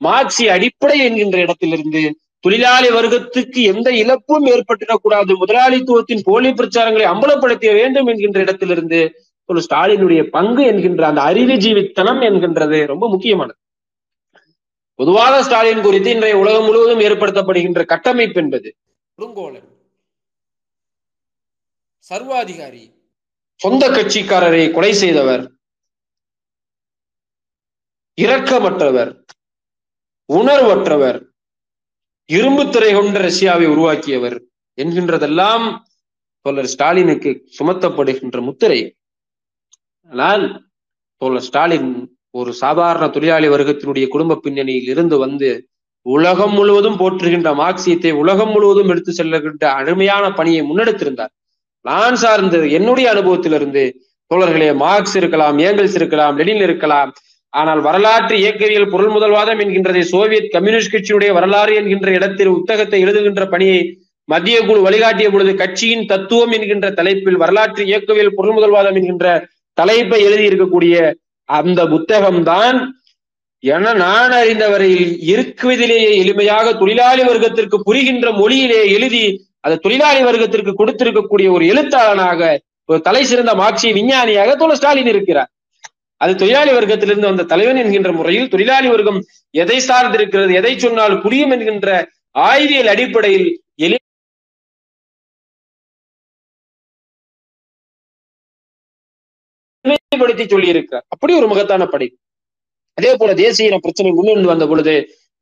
[0.01, 2.01] மார்க்சிய அடிப்படை என்கின்ற இடத்திலிருந்து
[2.43, 5.31] தொழிலாளி வர்க்கத்துக்கு எந்த இழப்பும் ஏற்பட்டுடக்கூடாது.
[5.43, 8.99] முதலாளித்துவத்தின் போலி பிரச்சாரங்களை அம்பலப்படுத்த வேண்டும் என்கின்ற இடத்திலிருந்து
[9.49, 13.60] ஒரு ஸ்டாலினுடைய பங்கு என்கின்ற அந்த அறிவுஜீவித்தனம் என்கின்றது ரொம்ப முக்கியமானது.
[14.99, 18.69] பொதுவாக ஸ்டாலின் குறித்து இன்றைய உலகம் முழுவதும் ஏற்படுத்தப்படுகின்ற கட்டமைப்பு என்பது
[19.19, 19.69] கொடுங்கோலன்
[22.12, 22.84] சர்வாதிகாரி
[23.60, 25.43] சொந்த கட்சிக்காரரை கொலை செய்தவர்
[28.17, 29.12] இரக்கமற்றவர்
[30.29, 31.19] உணர்வற்றவர்
[32.29, 34.38] இரும்பு திரை கொண்ட ரஷ்யாவை உருவாக்கியவர்
[34.77, 35.65] என்கின்றதெல்லாம்
[36.45, 38.79] தோழர் ஸ்டாலினுக்கு சுமத்தப்படுகின்ற முத்திரை.
[40.11, 40.43] ஆனால்
[41.21, 41.89] தோழர் ஸ்டாலின்
[42.39, 45.49] ஒரு சாதாரண தொழிலாளி வர்க்கத்தினுடைய குடும்ப பின்னணியில் இருந்து வந்து
[46.05, 51.33] உலகம் முழுவதும் போற்றுகின்ற மார்க்சியத்தை உலகம் முழுவதும் எடுத்து செல்லுகின்ற அருமையான பணியை முன்னெடுத்திருந்தார்.
[51.85, 53.83] நான் சார்ந்த என்னுடைய அனுபவத்திலிருந்து
[54.31, 57.11] தோழர்களே மார்க்ஸ் இருக்கலாம் ஏங்கல்ஸ் இருக்கலாம் லெனின் இருக்கலாம்
[57.59, 60.01] ஆனால் வரலாற்று இயக்கவியல் பொருள் முதல்வாதம் என்கின்றதை.
[60.13, 63.79] சோவியத் கம்யூனிஸ்ட் கட்சியுடைய வரலாறு என்கின்ற இடத்தில் புத்தகத்தை எழுதுகின்ற பணியை
[64.29, 69.25] மத்திய குழு வழிகாட்டிய பொழுது கட்சியின் தத்துவம் என்கின்ற தலைப்பில் வரலாற்று இயக்கவியல் பொருள் முதல்வாதம் என்கின்ற
[69.77, 70.95] தலைப்பை எழுதியிருக்கக்கூடிய
[71.49, 72.77] அந்த புத்தகம்தான்
[73.63, 79.23] என நான் அறிந்த வரையில் இருக்குவதிலேயே எளிமையாக தொழிலாளி வர்க்கத்திற்கு புரிகின்ற மொழியிலே எழுதி
[79.61, 82.41] அந்த தொழிலாளி வர்க்கத்திற்கு கொடுத்திருக்கக்கூடிய ஒரு எழுத்தாளனாக
[82.89, 85.49] ஒரு தலை சிறந்த மார்க்சிய விஞ்ஞானியாக தோழர் ஸ்டாலின் இருக்கிறார்.
[86.21, 89.19] அது தொழிலாளி வர்க்கத்திலிருந்து வந்த தலைவன் என்கின்ற முறையில் தொழிலாளி வர்க்கம்
[89.54, 91.89] எதை சார்ந்திருக்கிறது எதை சொன்னால் புரியும் என்கின்ற
[92.36, 93.97] ஆய்வியல் அடிப்படையில் எளி
[99.86, 100.69] எளிமைப்படுத்தி சொல்லி
[101.08, 102.08] அப்படி ஒரு மகத்தான படை.
[102.97, 104.93] அதே போல தேசிய இன பிரச்சனை முன்னிருந்து வந்த பொழுது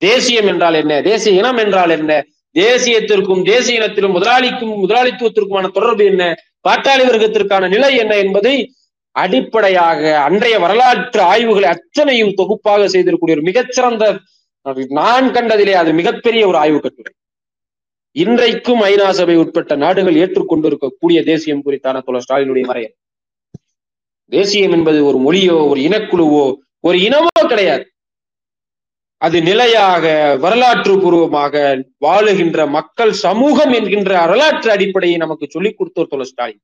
[0.01, 1.01] தேசியம் என்றால் என்ன?
[1.01, 2.11] தேசிய இனம் என்றால் என்ன?
[2.55, 6.23] தேசியத்திற்கும் தேசிய இனத்திலும் முதலாளிக்கும் முதலாளித்துவத்திற்குமான தொடர்பு என்ன?
[6.67, 8.55] பாட்டாளி வர்க்கத்திற்கான நிலை என்ன என்பதை
[9.21, 14.05] அடிப்படையாக அன்றைய வரலாற்று ஆய்வுகளை அத்தனையும் தொகுப்பாக செய்திருக்கூடிய ஒரு மிகச்சிறந்த
[14.99, 17.11] நான் கண்டதிலே அது மிகப்பெரிய ஒரு ஆய்வு கட்டுரை.
[18.15, 22.93] இன்றைக்கும் ஐநா சபை உட்பட்ட நாடுகள் ஏற்றுக்கொண்டிருக்கக்கூடிய தேசியம் குறித்தான தோழர் ஸ்டாலினுடைய மறையர்
[24.31, 26.45] தேசியம் என்பது ஒரு மொழியோ ஒரு இனக்குழுவோ
[26.87, 27.85] ஒரு இனமோ கிடையாது.
[29.21, 30.05] அது நிலையாக
[30.43, 31.55] வரலாற்று பூர்வமாக
[32.05, 36.63] வாழுகின்ற மக்கள் சமூகம் என்கின்ற வரலாற்று அடிப்படையை நமக்கு சொல்லிக் கொடுத்தோர் தோழர் ஸ்டாலின்.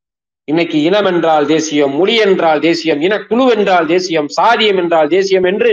[0.49, 5.71] இன்னைக்கு இனம் என்றால் தேசியம் மொழி என்றால் தேசியம் இனக்குழு என்றால் தேசியம் சாதியம் என்றால் தேசியம் என்று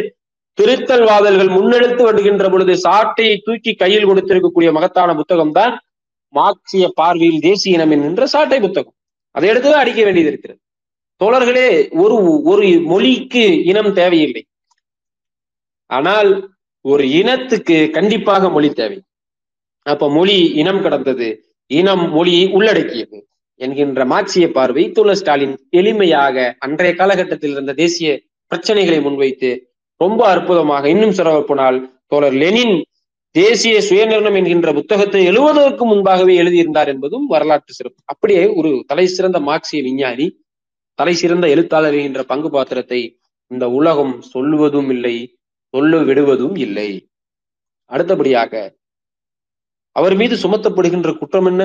[0.58, 5.74] திருத்தல் வாதல்கள் முன்னெடுத்து வருகின்ற பொழுது சாட்டையை தூக்கி கையில் கொடுத்திருக்கக்கூடிய மகத்தான புத்தகம் தான்
[6.34, 8.94] மார்க்சிய பார்வையில் தேசிய இனம் என்கின்ற சாட்டை புத்தகம்.
[9.34, 10.60] அதை எடுத்துதான் அடிக்க வேண்டியது இருக்கிறது.
[11.20, 11.68] தோழர்களே
[12.02, 12.16] ஒரு
[12.50, 14.42] ஒரு மொழிக்கு இனம் தேவையில்லை.
[15.90, 16.30] ஆனால்
[16.84, 18.98] ஒரு இனத்துக்கு கண்டிப்பாக மொழி தேவை.
[19.86, 21.28] அப்ப மொழி இனம் கடந்தது
[21.70, 23.18] இனம் மொழியை உள்ளடக்கியது.
[23.60, 28.08] என்கின்ற மார்க்சிய பார்வை தோழர் ஸ்டாலின் எளிமையாக அன்றைய காலகட்டத்தில் இருந்த தேசிய
[28.50, 29.50] பிரச்சனைகளை முன்வைத்து
[30.00, 32.76] ரொம்ப அற்புதமாக இன்னும் சிறப்பு போனால் தோழர் லெனின்
[33.34, 38.00] தேசிய சுயநிர்ணம் என்கின்ற புத்தகத்தை எழுவதற்கு முன்பாகவே எழுதியிருந்தார் என்பதும் வரலாற்று சிறப்பு.
[38.04, 40.26] அப்படியே ஒரு தலை சிறந்த மார்க்சிய விஞ்ஞானி
[40.98, 43.00] தலை சிறந்த எழுத்தாளர் என்கின்ற பங்கு பாத்திரத்தை
[43.50, 45.16] இந்த உலகம் சொல்லுவதும் இல்லை
[45.74, 46.88] சொல்ல விடுவதும் இல்லை.
[47.90, 48.52] அடுத்தபடியாக
[49.96, 51.62] அவர் மீது சுமத்தப்படுகின்ற குற்றம் என்ன?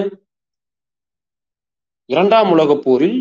[2.12, 3.19] இரண்டாம் உலகப் போரில்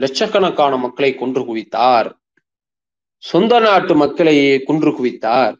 [0.00, 2.08] லட்சக்கணக்கான மக்களை கொன்று குவித்தார்.
[3.22, 4.36] சொந்த நாட்டு மக்களை
[4.68, 5.54] கொன்று குவித்தார்.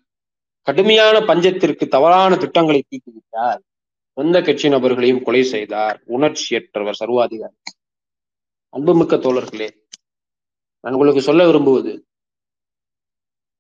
[0.67, 3.61] கடுமையான பஞ்சத்திற்கு தவறான திட்டங்களை தீட்டுவித்தார்
[4.17, 5.97] சொந்த கட்சி நபர்களையும் கொலை செய்தார்.
[6.17, 7.57] உணர்ச்சியற்றவர் சர்வாதிகாரி.
[8.75, 9.69] அன்புமிக்க தோழர்களே
[10.85, 11.93] நான் உங்களுக்கு சொல்ல விரும்புவது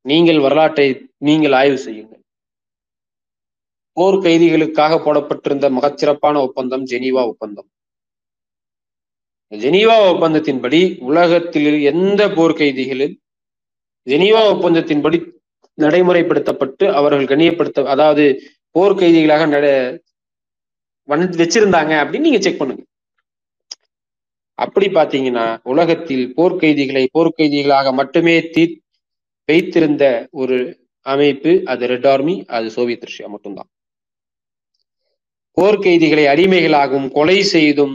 [0.06, 0.88] நீங்கள் வரலாற்றை
[1.26, 2.22] நீங்கள் ஆய்வு செய்யுங்கள்.
[3.96, 7.68] போர் கைதிகளுக்காக போடப்பட்டிருந்த மகச்சிறப்பான ஒப்பந்தம் ஜெனீவா ஒப்பந்தம்.
[9.52, 13.14] ஜெனீவா ஒப்பந்தத்தின்படி உலகத்தில் எந்த போர் கைதிகளில்
[14.06, 15.18] ஜெனீவா ஒப்பந்தத்தின்படி
[15.78, 18.24] நடைமுறைப்படுத்தப்பட்டு அவர்கள் கண்ணியப்படுத்த அதாவது
[18.70, 19.66] போர் கைதிகளாக நட
[21.38, 22.82] வச்சிருந்தாங்க அப்படின்னு நீங்க செக் பண்ணுங்க.
[24.58, 28.64] அப்படி பாத்தீங்கன்னா உலகத்தில் போர்க்கைதிகளை போர்க்கைதிகளாக மட்டுமே தீ
[29.48, 30.04] வைத்திருந்த
[30.42, 30.58] ஒரு
[31.06, 33.68] அமைப்பு அது ரெட் ஆர்மி அது சோவியத் ரஷ்யா மட்டும்தான்.
[35.56, 37.94] போர்க்கைதிகளை அடிமைகளாகவும் கொலை செய்தும்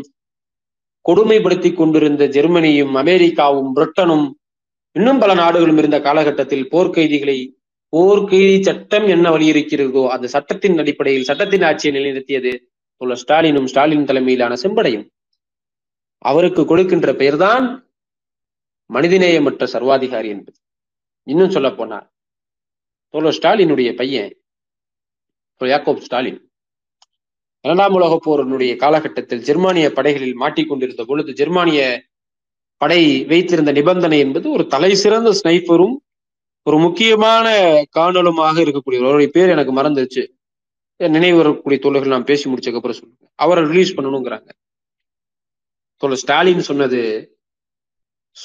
[1.05, 4.31] கொடுமைப்படுத்தி கொண்டிருந்த ஜெர்மனியும் அமெரிக்காவும் பிரிட்டனும்
[4.91, 7.57] இன்னும் பல நாடுகளும் இருந்த காலகட்டத்தில் போர்க்கைதிகளை
[7.89, 12.57] போர்க்கைதி சட்டம் என்ன வழியிருக்கிறதோ அந்த சட்டத்தின் அடிப்படையில் சட்டத்தின் ஆட்சியை நிலைநிறுத்தியது
[12.97, 15.05] உள்ள ஸ்டாலினும் ஸ்டாலின் தலைமையிலான செம்படையும்.
[16.17, 17.65] அவருக்கு கொடுக்கின்ற பெயர்தான்
[18.93, 20.57] மனிதநேயமற்ற சர்வாதிகாரி என்பது.
[21.23, 22.07] இன்னும் சொல்ல போனார்
[23.13, 24.33] தோழர் ஸ்டாலினுடைய பையன்
[25.61, 26.48] யாக்கோப் ஸ்டாலின்
[27.61, 32.03] இரண்டாம் உலக போரினுடைய காலகட்டத்தில் ஜெர்மானிய படைகளில் மாட்டிக்கொண்டிருந்த பொழுது ஜெர்மானிய
[32.77, 35.95] படை வைத்திருந்த நிபந்தனை என்பது ஒரு தலை சிறந்த ஸ்னைப்பரும்
[36.63, 37.47] ஒரு முக்கியமான
[37.99, 40.27] காணொலுமாக இருக்கக்கூடிய அவருடைய பேர் எனக்கு மறந்துருச்சு.
[40.97, 43.31] நினைவு வரக்கூடிய தோழர்கள் நான் பேசி முடிச்சதுக்கு அப்புறம் சொல்லுங்க.
[43.35, 44.49] அவரை ரிலீஸ் பண்ணணுங்கிறாங்க.
[45.95, 47.01] தோழர் ஸ்டாலின் சொன்னது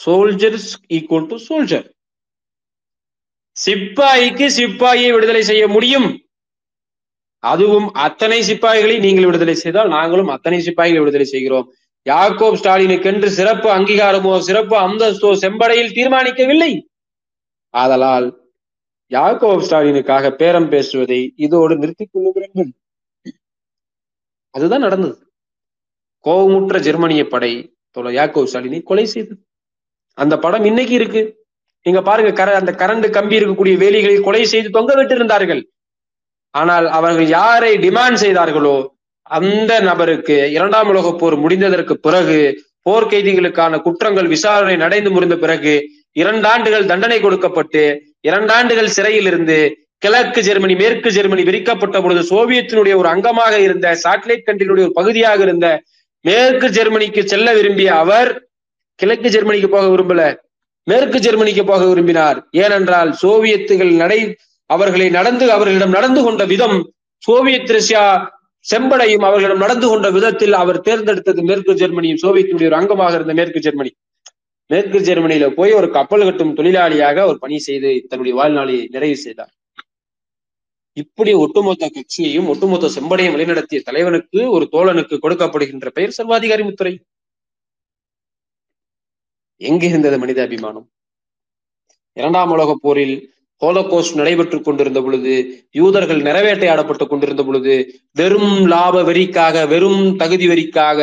[0.07, 1.87] சோல்ஜர்ஸ் ஈக்குவல் டு சோல்ஜர்
[3.57, 6.24] சிப்பாய்க்கு சிப்பாயை விடுதலை செய்ய முடியும்.
[7.53, 11.67] அதுவும் அத்தனை சிப்பாய்களை நீங்கள் விடுதலை செய்தால் நாங்களும் அத்தனை சிப்பாய்களை விடுதலை செய்கிறோம்.
[12.07, 16.73] யாக்கோப் ஸ்டாலினுக்கென்று சிறப்பு அங்கீகாரமோ சிறப்பு அந்தஸ்தோ செம்படையில் தீர்மானிக்கவில்லை.
[17.75, 18.27] ஆதலால்
[19.11, 22.71] யாக்கோப் ஸ்டாலினுக்காக பேரம் பேசுவதை இதோடு நிறுத்திக் கொள்ளுகிறீர்கள்.
[24.55, 25.17] அதுதான் நடந்தது.
[26.25, 27.53] கோபமுற்ற ஜெர்மனிய படை
[28.19, 29.41] யாக்கோப் ஸ்டாலினை கொலை செய்தது.
[30.19, 31.23] அந்த படம் இன்னைக்கு இருக்கு.
[31.87, 35.63] நீங்க பாருங்க கர அந்த கரண்ட் கம்பி இருக்கக்கூடிய வேலிகளில் கொலை செய்து தொங்க விட்டிருந்தார்கள்.
[36.55, 38.77] ஆனால் அவர்கள் யாரை டிமாண்ட் செய்தார்களோ
[39.31, 42.39] அந்த நபருக்கு இரண்டாம் உலக போர் முடிந்ததற்கு பிறகு
[42.83, 45.75] போர் கைதிகளுக்கான குற்றங்கள் விசாரணை நடைந்து முடிந்த பிறகு
[46.13, 47.85] இரண்டாண்டுகள் தண்டனை கொடுக்கப்பட்டு
[48.21, 49.59] இரண்டாண்டுகள் சிறையில் இருந்து
[49.99, 55.69] கிழக்கு ஜெர்மனி மேற்கு ஜெர்மனி விரிக்கப்பட்ட பொழுது சோவியத்தினுடைய ஒரு அங்கமாக இருந்த சாட்டிலைட் கண்ட்ரியினுடைய ஒரு பகுதியாக இருந்த
[56.25, 58.31] மேற்கு ஜெர்மனிக்கு செல்ல விரும்பிய அவர்
[59.01, 60.23] கிழக்கு ஜெர்மனிக்கு போக விரும்பல.
[60.87, 62.39] மேற்கு ஜெர்மனிக்கு போக விரும்பினார்.
[62.63, 64.19] ஏனென்றால் சோவியத்துகள் நடை
[64.71, 66.79] அவர்களை நடந்து அவர்களிடம் நடந்து கொண்ட விதம்
[67.23, 68.05] சோவியத் ரஷ்யா
[68.67, 73.91] செம்படையும் அவர்களிடம் நடந்து கொண்ட விதத்தில் அவர் தேர்ந்தெடுத்தது மேற்கு ஜெர்மனியும் சோவியத்தினுடைய ஒரு அங்கமாக இருந்த மேற்கு ஜெர்மனி.
[74.71, 79.53] மேற்கு ஜெர்மனியில போய் ஒரு கப்பல் கட்டும் தொழிலாளியாக அவர் பணி செய்து தன்னுடைய வாழ்நாளை நிறைவு செய்தார்.
[80.97, 86.95] இப்படி ஒட்டுமொத்த கட்சியையும் ஒட்டுமொத்த செம்படையும் வழிநடத்திய தலைவனுக்கு ஒரு தோழனுக்கு கொடுக்கப்படுகின்ற பெயர் சர்வாதிகாரி முத்துரை.
[89.61, 90.87] எங்கு இருந்தது மனித அபிமானம்
[92.17, 93.17] இரண்டாம் உலக போரில்
[93.63, 95.35] ஹோலோகோஸ்ட் நடைபெற்றுக் கொண்டிருந்த பொழுது
[95.73, 97.75] யூதர்கள் நிறைவேட்டையாடப்பட்டுக் கொண்டிருந்த பொழுது
[98.17, 100.99] வெறும் லாப வெறிக்காக வெறும் தகுதி வெறிக்காக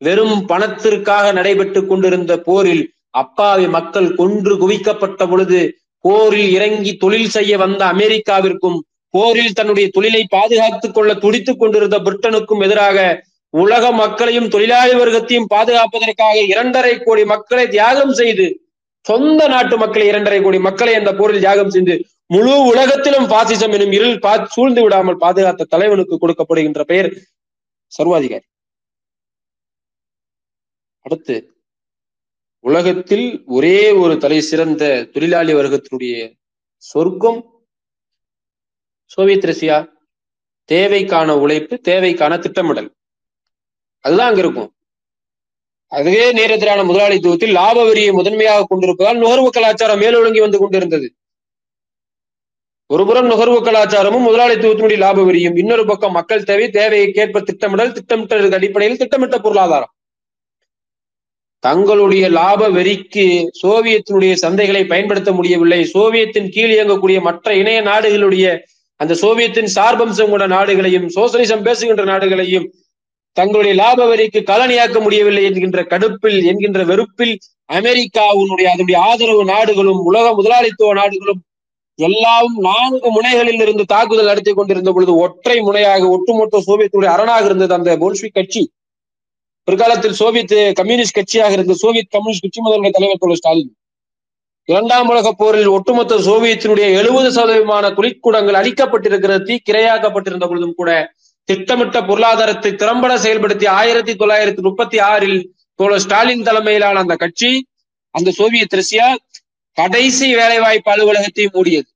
[0.00, 2.82] வெறும் பணத்திற்காக நடைபெற்றுக் கொண்டிருந்த போரில்
[3.14, 5.60] அப்பாவி மக்கள் கொன்று குவிக்கப்பட்ட பொழுது
[6.04, 8.78] போரில் இறங்கி தொழில் செய்ய வந்த அமெரிக்காவிற்கும்
[9.14, 12.98] போரில் தன்னுடைய தொழிலை பாதுகாத்துக் கொள்ள துடித்துக் கொண்டிருந்த பிரிட்டனுக்கும் எதிராக
[13.54, 18.46] உலக மக்களையும் தொழிலாளி வர்க்கத்தையும் பாதுகாப்பதற்காக இரண்டரை கோடி மக்களை தியாகம் செய்து
[19.04, 21.94] சொந்த நாட்டு மக்களை இரண்டரை கோடி மக்களை அந்த போரில் தியாகம் செய்து
[22.26, 27.10] முழு உலகத்திலும் பாசிசம் எனும் இருள் பா சூழ்ந்து விடாமல் பாதுகாத்த தலைவனுக்கு கொடுக்கப்படுகின்ற பெயர்
[27.92, 28.44] சர்வாதிகாரி.
[31.06, 31.36] அடுத்து
[32.64, 36.14] உலகத்தில் ஒரே ஒரு தலை சிறந்த தொழிலாளி வர்க்கத்தினுடைய
[36.76, 37.40] சொர்க்கம்
[39.04, 39.78] சோவியத் ரஷ்யா
[40.68, 42.90] தேவைக்கான உழைப்பு தேவைக்கான திட்டமிடல்.
[44.04, 44.70] அதுதான் அங்க இருக்கும்.
[45.92, 51.08] அதுவே நேரத்திலான முதலாளித்துவத்தில் லாப வரியை முதன்மையாக கொண்டிருப்பதால் நுகர்வு கலாச்சாரம் மேலொழுங்கி வந்து கொண்டிருந்தது.
[52.90, 59.00] ஒருபுறம் நுகர்வு கலாச்சாரமும் முதலாளித்துவத்தினுடைய லாப வரியும் இன்னொரு பக்கம் மக்கள் தேவை தேவையை கேட்ப திட்டமிடல் திட்டமிட்டதற்கு அடிப்படையில்
[59.02, 59.92] திட்டமிட்ட பொருளாதாரம்.
[61.64, 63.26] தங்களுடைய லாப வெறிக்கு
[63.62, 65.80] சோவியத்தினுடைய சந்தைகளை பயன்படுத்த முடியவில்லை.
[65.94, 68.46] சோவியத்தின் கீழ் இயங்கக்கூடிய மற்ற இணைய நாடுகளுடைய
[69.00, 72.66] அந்த சோவியத்தின் சார்பம்சம் கொண்ட நாடுகளையும் சோசலிசம் பேசுகின்ற நாடுகளையும்
[73.32, 77.34] தங்களுடைய லாப வரிக்கு காலனியாக்க முடியவில்லை என்கின்ற கடுப்பில் என்கின்ற வெறுப்பில்
[77.72, 81.40] அமெரிக்காவுடைய அதனுடைய ஆதரவு நாடுகளும் உலக முதலாளித்துவ நாடுகளும்
[81.98, 87.96] எல்லாம் நான்கு முனைகளில் இருந்து தாக்குதல் நடத்தி கொண்டிருந்த பொழுது ஒற்றை முனையாக ஒட்டுமொத்த சோவியத்துடைய அரணாக இருந்தது அந்த
[87.96, 88.62] போல்ஸ்விக் கட்சி.
[89.68, 93.72] பிற்காலத்தில் சோவியத் கம்யூனிஸ்ட் கட்சியாக இருந்த சோவியத் கம்யூனிஸ்ட் கட்சி முதல்வர் தலைவர் தோழர் ஸ்டாலின்.
[94.68, 100.90] இரண்டாம் உலக போரில் ஒட்டுமொத்த சோவியத்தினுடைய எழுபது சதவீதமான துளிக்கூடங்கள் அழிக்கப்பட்டிருக்கிறது தீக்கிரையாக்கப்பட்டிருந்த பொழுதும் கூட
[101.48, 105.40] திட்டமிட்ட பொருளாதாரத்தை திறம்பட செயல்படுத்தி ஆயிரத்தி தொள்ளாயிரத்தி முப்பத்தி ஆறில்
[105.74, 107.50] தோழர் ஸ்டாலின் தலைமையிலான அந்த கட்சி
[108.14, 109.06] அந்த சோவியத் ரஷ்யா
[109.78, 111.88] கடைசி வேலைவாய்ப்பு அலுவலகத்தையும் மூடியது.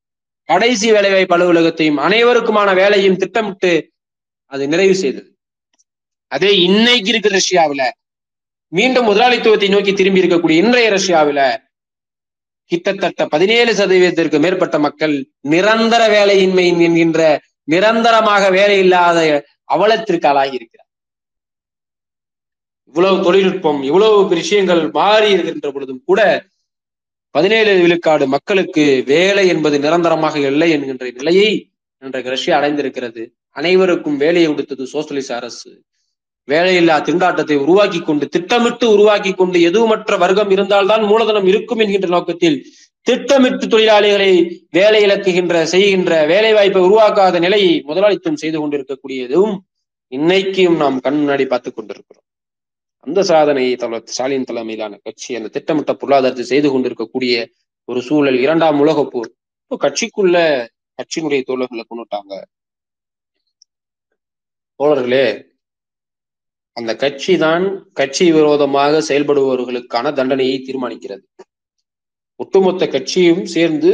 [0.49, 3.73] கடைசி வேலைவாய்ப்பு அலுவலகத்தையும் அனைவருக்குமான வேலையும் திட்டமிட்டு
[4.53, 5.29] அது நிறைவு செய்தது.
[6.33, 7.83] அதே இன்னைக்கு இருக்கிற ரஷ்யாவில
[8.73, 11.41] மீண்டும் முதலாளித்துவத்தை நோக்கி திரும்பி இருக்கக்கூடிய இன்றைய ரஷ்யாவில
[12.71, 17.21] கிட்டத்தட்ட பதினேழு சதவீதத்திற்கு மேற்பட்ட மக்கள் நிரந்தர வேலையின்மை என்கின்ற
[17.69, 19.19] நிரந்தரமாக வேலை இல்லாத
[19.75, 20.91] அவலத்திற்கு ஆளாகி இருக்கிறார்.
[22.91, 26.21] இவ்வளவு தொழில்நுட்பம் இவ்வளவு விஷயங்கள் மாறி இருக்கின்ற பொழுதும் கூட
[27.35, 31.49] பதினேழு விழுக்காடு மக்களுக்கு வேலை என்பது நிரந்தரமாக இல்லை என்கின்ற நிலையை
[32.03, 33.23] இன்றைக்கு ரஷ்யா அடைந்திருக்கிறது.
[33.59, 35.71] அனைவருக்கும் வேலையை கொடுத்தது சோசியலிச அரசு.
[36.49, 42.59] வேலையில்லா திண்டாட்டத்தை உருவாக்கி கொண்டு திட்டமிட்டு உருவாக்கி கொண்டு எதுவுமற்ற வர்க்கம் இருந்தால்தான் மூலதனம் இருக்கும் என்கின்ற நோக்கத்தில்
[43.07, 44.31] திட்டமிட்டு தொழிலாளிகளை
[44.77, 49.53] வேலை இழக்குகின்ற செய்கின்ற வேலை வாய்ப்பை உருவாக்காத நிலையை முதலாளித்துவம் செய்து கொண்டிருக்கக்கூடியதும்
[50.13, 52.27] இன்னைக்கும் நாம் கண் முன்னாடி பார்த்து கொண்டிருக்கிறோம்.
[53.07, 57.35] அந்த சாதனையை தலைவர் ஸ்டாலின் தலைமையிலான கட்சி அந்த திட்டமிட்ட பொருளாதாரத்தை செய்து கொண்டிருக்கக்கூடிய
[57.89, 59.31] ஒரு சூழல் இரண்டாம் உலகப் போர்.
[59.63, 60.37] இப்போ கட்சிக்குள்ள
[60.99, 62.35] கட்சியினுடைய தோழர்களை கொண்டுட்டாங்க.
[64.81, 65.27] தோழர்களே
[66.77, 67.65] அந்த கட்சி தான்
[68.01, 71.25] கட்சி விரோதமாக செயல்படுபவர்களுக்கான தண்டனையை தீர்மானிக்கிறது.
[72.41, 73.91] ஒட்டுமொத்த கட்சியும் சேர்ந்து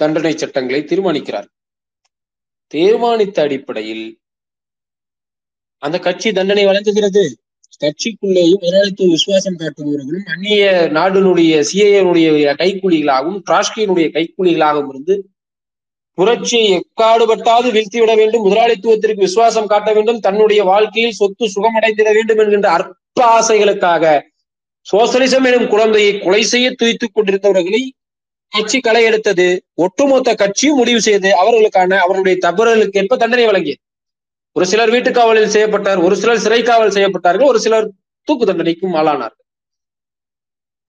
[0.00, 1.48] தண்டனை சட்டங்களை தீர்மானிக்கிறார்.
[2.74, 4.04] தீர்மானித்த அடிப்படையில்
[5.82, 7.24] அந்த கட்சி தண்டனை வழங்குகிறது.
[7.82, 15.14] கட்சிக்குள்ளேயும் முதலாளித்துவ விசுவாசம் காட்டுபவர்களும் அந்நிய நாடுனுடைய சிஐனுடைய கைக்கூலிகளாகவும் டிராஸ்கியினுடைய கைக்கூலிகளாகவும் இருந்து
[16.18, 23.24] புரட்சியை எக்காடுபட்டாது வீழ்த்திவிட வேண்டும் முதலாளித்துவத்திற்கு விசுவாசம் காட்ட வேண்டும் தன்னுடைய வாழ்க்கையில் சொத்து சுகமடைந்திட வேண்டும் என்கின்ற அற்ப
[23.30, 24.04] ஆசைகளுக்காக
[24.86, 27.82] சோசலிசம் எனும் குழந்தையை கொலை செய்ய துய்த்துக் கொண்டிருந்தவர்களை
[28.52, 29.46] கட்சி களை எடுத்தது.
[29.84, 33.80] ஒட்டுமொத்த கட்சியும் முடிவு செய்து அவர்களுக்கான அவர்களுடைய தவறுகளுக்கு ஏற்ப தண்டனை வழங்கியது.
[34.56, 37.86] ஒரு சிலர் வீட்டு காவலில் செய்யப்பட்டார் ஒரு சிலர் சிறை காவல் செய்யப்பட்டார்கள் ஒரு சிலர்
[38.28, 39.46] தூக்கு தண்டனைக்கும் ஆளானார்கள்.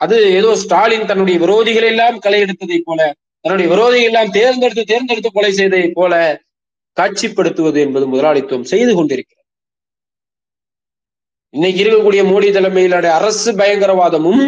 [0.02, 3.02] அது ஏதோ ஸ்டாலின் தன்னுடைய விரோதிகள் எல்லாம் களை எடுத்ததை போல
[3.46, 6.14] தன்னுடைய விரோதிகள் எல்லாம் தேர்ந்தெடுத்து தேர்ந்தெடுத்து கொலை செய்ததை போல
[6.98, 9.41] காட்சிப்படுத்துவது என்பது முதலாளித்துவம் செய்து கொண்டிருக்கிறது.
[11.54, 14.44] இன்னைக்கு இருக்கக்கூடிய மோடி தலைமையிலான அரசு பயங்கரவாதமும்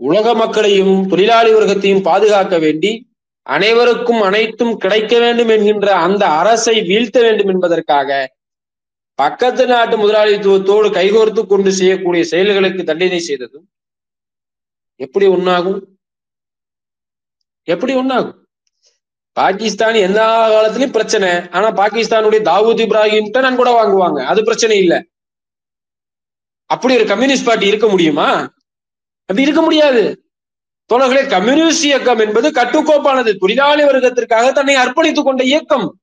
[0.00, 2.90] உலக மக்களையும் தொழிலாளி வர்க்கத்தையும் பாதுகாக்க வேண்டி
[3.46, 8.18] அனைவருக்கும் அனைத்தும் கிடைக்க வேண்டும் என்கின்ற அந்த அரசை வீழ்த்த வேண்டும் என்பதற்காக
[9.18, 13.66] பக்கத்து நாட்டு முதலாளித்துவத்தோடு கைகோர்த்து கொண்டு செய்யக்கூடிய செயல்களுக்கு தண்டனை செய்ததும்
[15.00, 15.80] எப்படி உண்ணாகும்
[17.68, 18.36] எப்படி உண்ணாகும்
[19.38, 21.28] பாகிஸ்தான் எல்லா காலத்திலயும் பிரச்சனை.
[21.50, 24.24] ஆனா பாகிஸ்தானுடைய தாவூத் இப்ராஹிம்கிட்ட நான் கூட வாங்குவாங்க.
[24.24, 25.04] அது பிரச்சனை இல்ல.
[26.66, 28.30] அப்படி ஒரு கம்யூனிஸ்ட் பார்ட்டி இருக்க முடியுமா?
[29.20, 30.02] அப்படி இருக்க முடியாது.
[30.94, 33.36] தோழர்களே கம்யூனிஸ்ட் இயக்கம் என்பது கட்டுக்கோப்பானது.
[33.36, 35.98] தொழிலாளி வர்க்கத்திற்காக தன்னை அர்ப்பணித்துக் கொண்ட இயக்கம்.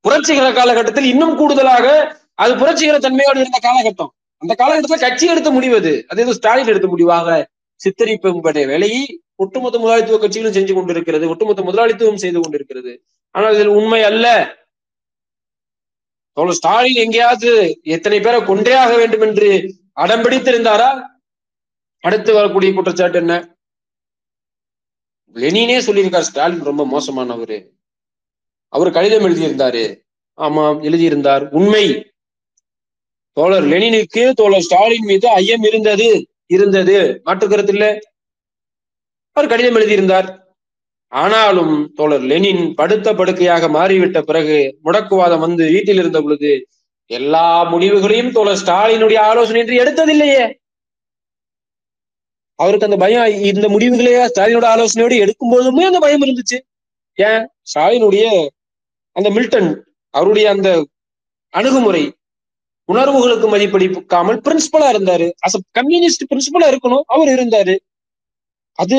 [0.00, 4.12] புரட்சிகர காலகட்டத்தில் இன்னும் கூடுதலாக அது புரட்சிகர தன்மையோடு இருந்த காலகட்டம்.
[4.36, 6.04] அந்த காலகட்டத்துல கட்சி எடுத்த முடிவது.
[6.08, 7.48] அது ஏதோ ஸ்டாலின் எடுத்த முடிவாக.
[7.80, 12.92] சித்தரிப்படைய வேலையை ஒட்டுமொத்த முதலாளித்துவ கட்சிகளும் செஞ்சு கொண்டிருக்கிறது ஒட்டுமொத்த முதலாளித்துவம் செய்து கொண்டிருக்கிறது.
[13.30, 14.26] ஆனால் இதில் உண்மை அல்ல.
[16.36, 17.50] தோழர் ஸ்டாலின் எங்கேயாவது
[17.82, 19.48] எத்தனை பேரை கொன்றே ஆக வேண்டும் என்று
[19.96, 20.90] அடம்பிடித்திருந்தாரா
[22.00, 23.34] அடுத்து வரக்கூடிய குற்றச்சாட்டு என்ன?
[25.34, 26.28] லெனினே சொல்லியிருக்கார்.
[26.28, 27.58] ஸ்டாலின் ரொம்ப மோசமானவர்.
[28.68, 29.84] அவர் கடிதம் எழுதியிருந்தாரு.
[30.36, 31.44] ஆமா எழுதியிருந்தார்.
[31.50, 31.86] உண்மை.
[33.36, 36.08] தோழர் லெனினுக்கு தோழர் ஸ்டாலின் மீது ஐயம் இருந்தது
[36.46, 37.20] இருந்தது.
[37.24, 37.98] மாற்று கருத்து
[39.32, 40.28] அவர் கடிதம் எழுதியிருந்தார்.
[41.08, 46.66] ஆனாலும் தோழர் லெனின் படுத்த படுக்கையாக மாறிவிட்ட பிறகு முடக்குவாதம் வந்து வீட்டில் இருந்த பொழுது
[47.06, 50.44] எல்லா முடிவுகளையும் தோழர் ஸ்டாலினுடைய ஆலோசனை என்று எடுத்ததில்லையே.
[52.54, 56.58] அவருக்கு அந்த பயம் இந்த முடிவுகளையா ஸ்டாலினோட ஆலோசனையோடு எடுக்கும் போதுமே அந்த பயம் இருந்துச்சு.
[57.14, 57.48] ஏன்?
[57.62, 58.48] ஸ்டாலினுடைய
[59.16, 59.70] அந்த மில்டன்
[60.10, 60.86] அவருடைய அந்த
[61.48, 62.12] அணுகுமுறை
[62.84, 65.26] உணர்வுகளுக்கு மதிப்பளிக்காமல் பிரின்சிபலா இருந்தாரு.
[65.46, 67.74] அஸ் கம்யூனிஸ்ட் பிரின்சிபலா இருக்கணும் அவர் இருந்தாரு.
[68.78, 68.98] அது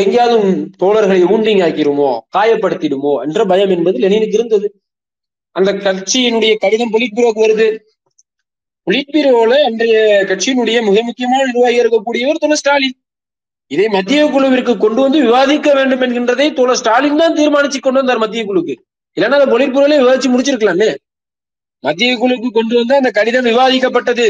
[0.00, 0.36] எங்கேயாவது
[0.82, 4.68] தோழர்களை ஊண்டிங் ஆக்கிடுமோ காயப்படுத்திடுமோ என்ற பயம் என்பது லெனினுக்கு இருந்தது.
[5.56, 7.68] அந்த கட்சியினுடைய கடிதம் பொலிட்பீரோக்கு வருது.
[8.86, 9.96] பொலிட்பீரோல அன்றைய
[10.30, 12.96] கட்சியினுடைய மிக முக்கியமான நிர்வாகி இருக்கக்கூடியவர் தோழர் ஸ்டாலின்.
[13.70, 18.44] இதை மத்திய குழுவிற்கு கொண்டு வந்து விவாதிக்க வேண்டும் என்கின்றதை தோழர் ஸ்டாலின் தான் தீர்மானிச்சு கொண்டு வந்தார் மத்திய
[18.44, 18.74] குழுக்கு.
[19.16, 20.90] இல்லைன்னா அந்த பொலிட் விவாதிச்சு முடிச்சிருக்கலாமே.
[21.84, 24.26] மத்திய குழுக்கு கொண்டு வந்து அந்த கடிதம் விவாதிக்கப்பட்டது.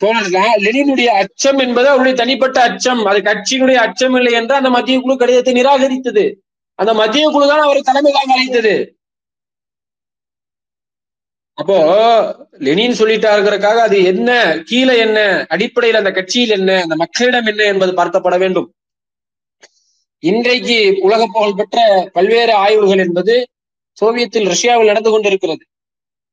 [0.00, 0.28] தோழர்
[0.66, 3.02] லெனினுடைய அச்சம் என்பது அவருடைய தனிப்பட்ட அச்சம்.
[3.10, 6.24] அது கட்சியினுடைய அச்சம் இல்லை என்று அந்த மத்திய குழு கடிதத்தை நிராகரித்தது.
[6.78, 8.74] அந்த மத்திய குழு தான் அவரை தலைமையாக அழைத்தது
[11.58, 11.78] அப்போ
[12.66, 14.30] லெனின் சொல்லிட்டாருக்கிறக்காக அது என்ன
[14.68, 15.18] கீழே என்ன
[15.54, 18.68] அடிப்படையில் அந்த கட்சியில் என்ன அந்த மக்களிடம் என்ன என்பது பார்க்கப்பட வேண்டும்.
[20.22, 21.78] இன்றைக்கு உலக புகழ் பெற்ற
[22.16, 23.34] பல்வேறு ஆய்வுகள் என்பது
[23.98, 25.62] சோவியத்தில் ரஷ்யாவில் நடந்து கொண்டிருக்கிறது.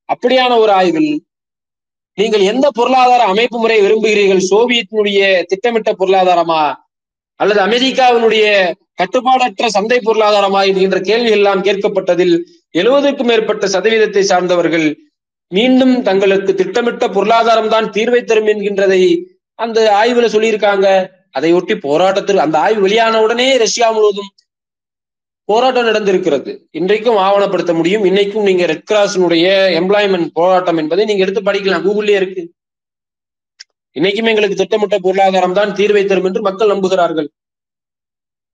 [0.10, 1.12] அப்படியான ஒரு ஆய்வில்
[2.17, 4.41] நீங்கள் எந்த பொருளாதார அமைப்பு முறை விரும்புகிறீர்கள்?
[4.51, 6.62] சோவியத்தினுடைய திட்டமிட்ட பொருளாதாரமா?
[7.39, 8.45] அல்லது அமெரிக்காவினுடைய
[9.01, 10.62] கட்டுப்பாடற்ற சந்தை பொருளாதாரமா?
[10.69, 12.36] என்கின்ற கேள்வி எல்லாம் கேட்கப்பட்டதில்
[12.73, 14.88] எழுபதுக்கும் மேற்பட்ட சதவீதத்தை சார்ந்தவர்கள்
[15.51, 19.03] மீண்டும் தங்களுக்கு திட்டமிட்ட பொருளாதாரம் தான் தீர்வை தரும் என்கின்றதை
[19.60, 20.88] அந்த ஆய்வுல சொல்லியிருக்காங்க.
[21.38, 24.32] அதை ஒட்டி போராட்டத்தில் அந்த ஆய்வு வெளியான உடனே ரஷ்யா முழுவதும்
[25.50, 26.68] போராட்டம் நடந்திருக்கிறது.
[26.72, 28.04] இன்றைக்கும் ஆவணப்படுத்த முடியும்.
[28.04, 29.46] இன்னைக்கும் நீங்க ரெட் கிராஸினுடைய
[29.80, 31.86] எம்ப்ளாய்மெண்ட் போராட்டம் என்பதை நீங்க எடுத்து படிக்கலாம்.
[31.88, 32.54] கூகுள்லயே இருக்கு.
[33.96, 37.28] இன்னைக்குமே எங்களுக்கு திட்டமிட்ட பொருளாதாரம் தான் தீர்வை தரும் என்று மக்கள் நம்புகிறார்கள்.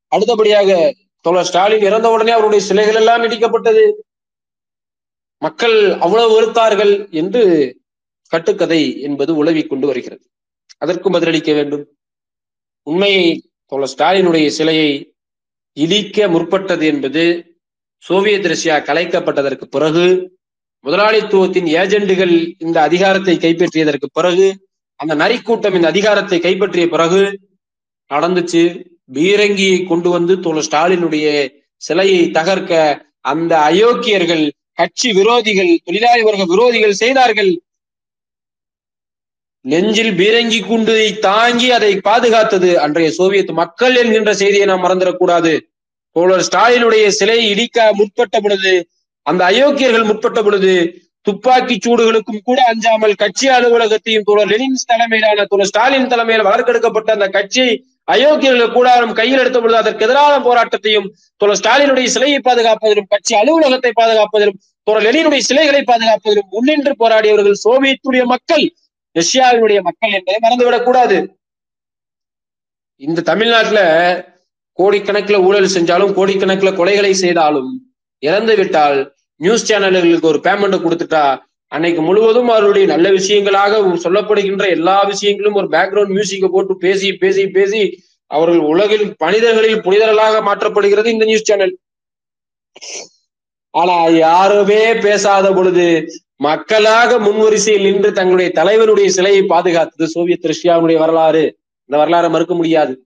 [0.08, 3.92] அடுத்தபடியாக தோழர் ஸ்டாலின் இறந்த உடனே அவருடைய சிலைகள் எல்லாம் இடிக்கப்பட்டது.
[5.38, 7.44] மக்கள் அவ்வளவு வெறுத்தார்கள் என்று
[8.28, 10.24] கட்டுக்கதை என்பது உழவி கொண்டு வருகிறது.
[10.78, 11.84] அதற்கும் பதிலளிக்க வேண்டும்.
[12.84, 13.26] உண்மையை
[13.66, 15.12] தோழர் ஸ்டாலினுடைய சிலையை
[15.78, 17.24] இடிக்க முற்பட்டது என்பது
[17.97, 20.05] சோவியத் ரஷ்யா கலைக்கப்பட்டதற்கு பிறகு
[20.86, 24.47] முதலாளித்துவத்தின் ஏஜெண்டுகள் இந்த அதிகாரத்தை கைப்பற்றியதற்கு பிறகு
[24.99, 27.21] அந்த நரிக்கூட்டம் இந்த அதிகாரத்தை கைப்பற்றிய பிறகு
[28.11, 28.63] நடந்துச்சு.
[29.13, 31.28] பீரங்கியை கொண்டு வந்து தோழர் ஸ்டாலினுடைய
[31.76, 37.51] சிலையை தகர்க்க அந்த அயோக்கியர்கள் கட்சி விரோதிகள் தொழிலாளி வர்க்க விரோதிகள் செய்தார்கள்.
[39.66, 42.70] நெஞ்சில் பீரங்கி குண்டை தாங்கி அதை பாதுகாத்தது.
[42.76, 45.53] அன்றைய சோவியத் மக்கள் என்கின்ற செய்தியை நாம் மறந்துடக்கூடாது.
[46.16, 48.74] தோழர் ஸ்டாலினுடைய சிலை இடிக்க முற்பட்ட பொழுது
[49.26, 50.74] அந்த அயோக்கியர்கள் முற்பட்ட பொழுது
[51.22, 57.66] துப்பாக்கி சூடுகளுக்கும் கூட அஞ்சாமல் கட்சி அலுவலகத்தையும் தோழர் லெனின் தலைமையிலான தோழர் ஸ்டாலின் தலைமையில் வளர்க்கெடுக்கப்பட்ட அந்த கட்சி
[58.05, 61.07] அயோக்கியர்கள் கூடாரம் கையில் எடுத்த பொழுது அதற்கு எதிரான போராட்டத்தையும்
[61.38, 68.66] தோழர் ஸ்டாலினுடைய சிலையை பாதுகாப்பதிலும் கட்சி அலுவலகத்தை பாதுகாப்பதிலும் தோழர் லெனினுடைய சிலைகளை பாதுகாப்பதிலும் முன்னின்று போராடியவர்கள் சோவியத்துடைய மக்கள்.
[69.16, 71.18] ரஷ்யாவினுடைய மக்கள் என்பதை மறந்துவிடக் கூடாது.
[73.01, 73.82] இந்த தமிழ்நாட்டுல
[74.80, 77.72] கோடிக்கணக்கில் ஊழல் செஞ்சாலும் கோடிக்கணக்கில் கொலைகளை செய்தாலும்
[78.24, 81.38] இறந்து விட்டால் நியூஸ் சேனல்களுக்கு ஒரு பேமெண்ட் கொடுத்துட்டா
[81.68, 88.03] அன்னைக்கு முழுவதும் அவருடைய நல்ல விஷயங்களாக சொல்லப்படுகின்ற எல்லா விஷயங்களும் ஒரு பேக்ரவுண்ட் மியூசிக்கை போட்டு பேசி பேசி பேசி
[88.32, 91.74] அவர்கள் உலகில் மனிதர்களில் புனிதர்களாக மாற்றப்படுகிறது இந்த நியூஸ் சேனல்.
[93.70, 95.88] ஆனா யாருமே பேசாத பொழுது
[96.40, 101.58] மக்களாக முன்வரிசையில் நின்று தங்களுடைய தலைவனுடைய சிலையை பாதுகாத்தது சோவியத் ரஷ்யாவுடைய வரலாறு.
[101.90, 103.06] இந்த வரலாறை மறுக்க முடியாது.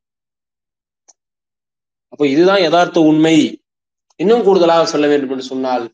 [2.09, 3.61] அப்போ இதுதான் யதார்த்த உண்மை.
[4.15, 5.85] இன்னும் கூடுதலாக சொல்ல வேண்டும் என்று சொன்னால்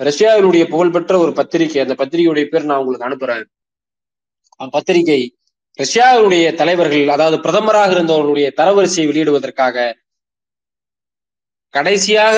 [0.00, 3.44] ரஷ்யாவினுடைய புகழ்பெற்ற ஒரு பத்திரிகை அந்த பத்திரிகையுடைய பேர் நான் உங்களுக்கு அனுப்புறேன்.
[4.60, 5.36] அந்த பத்திரிகை
[5.78, 9.76] ரஷ்யாவினுடைய தலைவர்கள் அதாவது பிரதமராக இருந்தவர்களுடைய தரவரிசையை வெளியிடுவதற்காக
[11.74, 12.36] கடைசியாக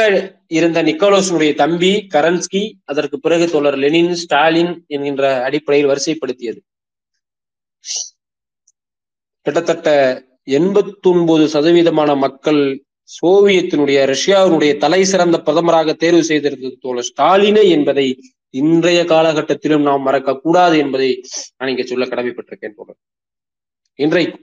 [0.58, 6.60] இருந்த நிக்கோலோஸனுடைய தம்பி கரன்ஸ்கி அதற்கு பிறகு தோழர் லெனின் ஸ்டாலின் என்கின்ற அடிப்படையில் வரிசைப்படுத்தியது.
[9.46, 9.88] கிட்டத்தட்ட
[10.58, 12.62] எண்பத்தி ஒன்பது சதவீதமான மக்கள்
[13.10, 18.06] சோவியத்தினுடைய ரஷ்யாவினுடைய தலை சிறந்த பிரதமராக தேர்வு செய்திருந்தது தோழர் ஸ்டாலினே என்பதை
[18.60, 21.10] இன்றைய காலகட்டத்திலும் நாம் மறக்க கூடாது என்பதை
[21.56, 22.98] நான் இங்கே சொல்ல கடமைப்பட்டிருக்கேன் தோழர்.
[23.98, 24.38] இன்றைக்கு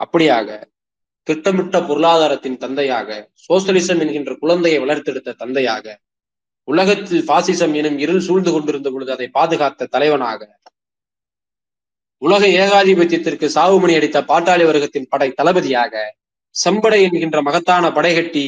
[0.00, 0.48] அப்படியாக
[1.26, 5.94] திட்டமிட்ட பொருளாதாரத்தின் தந்தையாக சோசலிசம் என்கின்ற குழந்தையை வளர்த்தெடுத்த தந்தையாக
[6.68, 10.40] உலகத்தில் பாசிசம் எனும் இருள் சூழ்ந்து கொண்டிருந்த பொழுது அதை பாதுகாத்த தலைவனாக
[12.22, 15.94] உலக ஏகாதிபத்தியத்திற்கு சாவுமணி அடித்த பாட்டாளி வர்க்கத்தின் படை தளபதியாக
[16.54, 18.44] செம்படை என்கின்ற மகத்தான படை கட்டி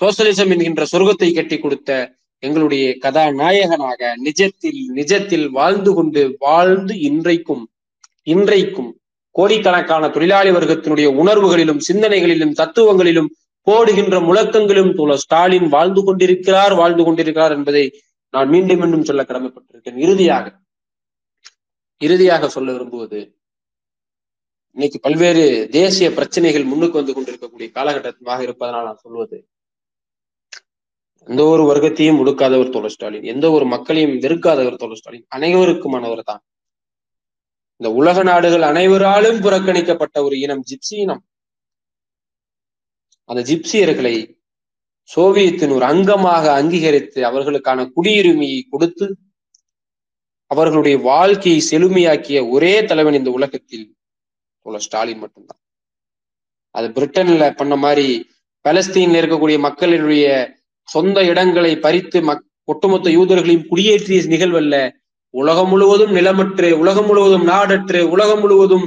[0.00, 1.90] சோசலிசம் என்கின்ற சொர்க்கத்தை கட்டி கொடுத்த
[2.42, 7.64] எங்களுடைய கதாநாயகனாக நிஜத்தில் நிஜத்தில் வாழ்ந்து கொண்டு வாழ்ந்து இன்றைக்கும்
[8.26, 8.90] இன்றைக்கும்
[9.34, 13.30] கோடிக்கணக்கான தொழிலாளி வர்க்கத்தினுடைய உணர்வுகளிலும் சிந்தனைகளிலும் தத்துவங்களிலும்
[13.66, 17.84] போடுகின்ற முழக்கங்களும் தோழர் ஸ்டாலின் வாழ்ந்து கொண்டிருக்கிறார் வாழ்ந்து கொண்டிருக்கிறார் என்பதை
[18.34, 19.98] நான் மீண்டும் மீண்டும் சொல்ல கடமைப்பட்டிருக்கேன்.
[20.04, 20.46] இறுதியாக
[22.00, 23.20] இறுதியாக சொல்ல விரும்புவது
[24.76, 29.36] இன்னைக்கு பல்வேறு தேசிய பிரச்சனைகள் முன்னுக்கு வந்து கொண்டிருக்கக்கூடிய காலகட்டமாக இருப்பதனால் நான் சொல்வது
[31.28, 36.42] எந்த ஒரு வர்க்கத்தையும் ஒடுக்காதவர் தோழர் ஸ்டாலின் எந்த ஒரு மக்களையும் வெறுக்காதவர் தோழர் ஸ்டாலின் அனைவருக்குமானவர் தான்.
[37.76, 41.22] இந்த உலக நாடுகள் அனைவராலும் புறக்கணிக்கப்பட்ட ஒரு இனம் ஜிப்சி இனம்.
[43.28, 44.42] அந்த ஜிப்சியர்களை
[45.10, 49.06] சோவியத்தின் ஒரு அங்கமாக அங்கீகரித்து அவர்களுக்கான குடியுரிமையை கொடுத்து
[50.46, 53.86] அவர்களுடைய வாழ்க்கையை செழுமையாக்கிய ஒரே தலைவன் இந்த உலகத்தில்
[54.66, 55.60] உள்ள ஸ்டாலின் மட்டும்தான்.
[56.70, 58.08] அது பிரிட்டன்ல பண்ண மாதிரி
[58.64, 60.26] பலஸ்தீன்ல இருக்கக்கூடிய மக்களினுடைய
[60.88, 64.76] சொந்த இடங்களை பறித்து மக் ஒட்டுமொத்த யூதர்களையும் குடியேற்றிய நிகழ்வல்ல
[65.34, 68.84] உலகம் முழுவதும் நிலமற்று உலகம் முழுவதும் நாடற்று உலகம் முழுவதும்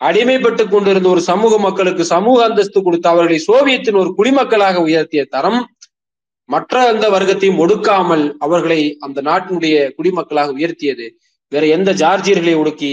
[0.00, 5.60] அடிமைப்பட்டு கொண்டிருந்த ஒரு சமூக மக்களுக்கு சமூக அந்தஸ்து கொடுத்து அவர்களை சோவியத்தின் ஒரு குடிமக்களாக உயர்த்திய தரம்
[6.48, 11.06] மற்ற அந்த வர்க்கத்தையும் ஒடுக்காமல் அவர்களை அந்த நாட்டினுடைய குடிமக்களாக உயர்த்தியது.
[11.48, 12.92] வேற எந்த ஜார்ஜியர்களை ஒடுக்கி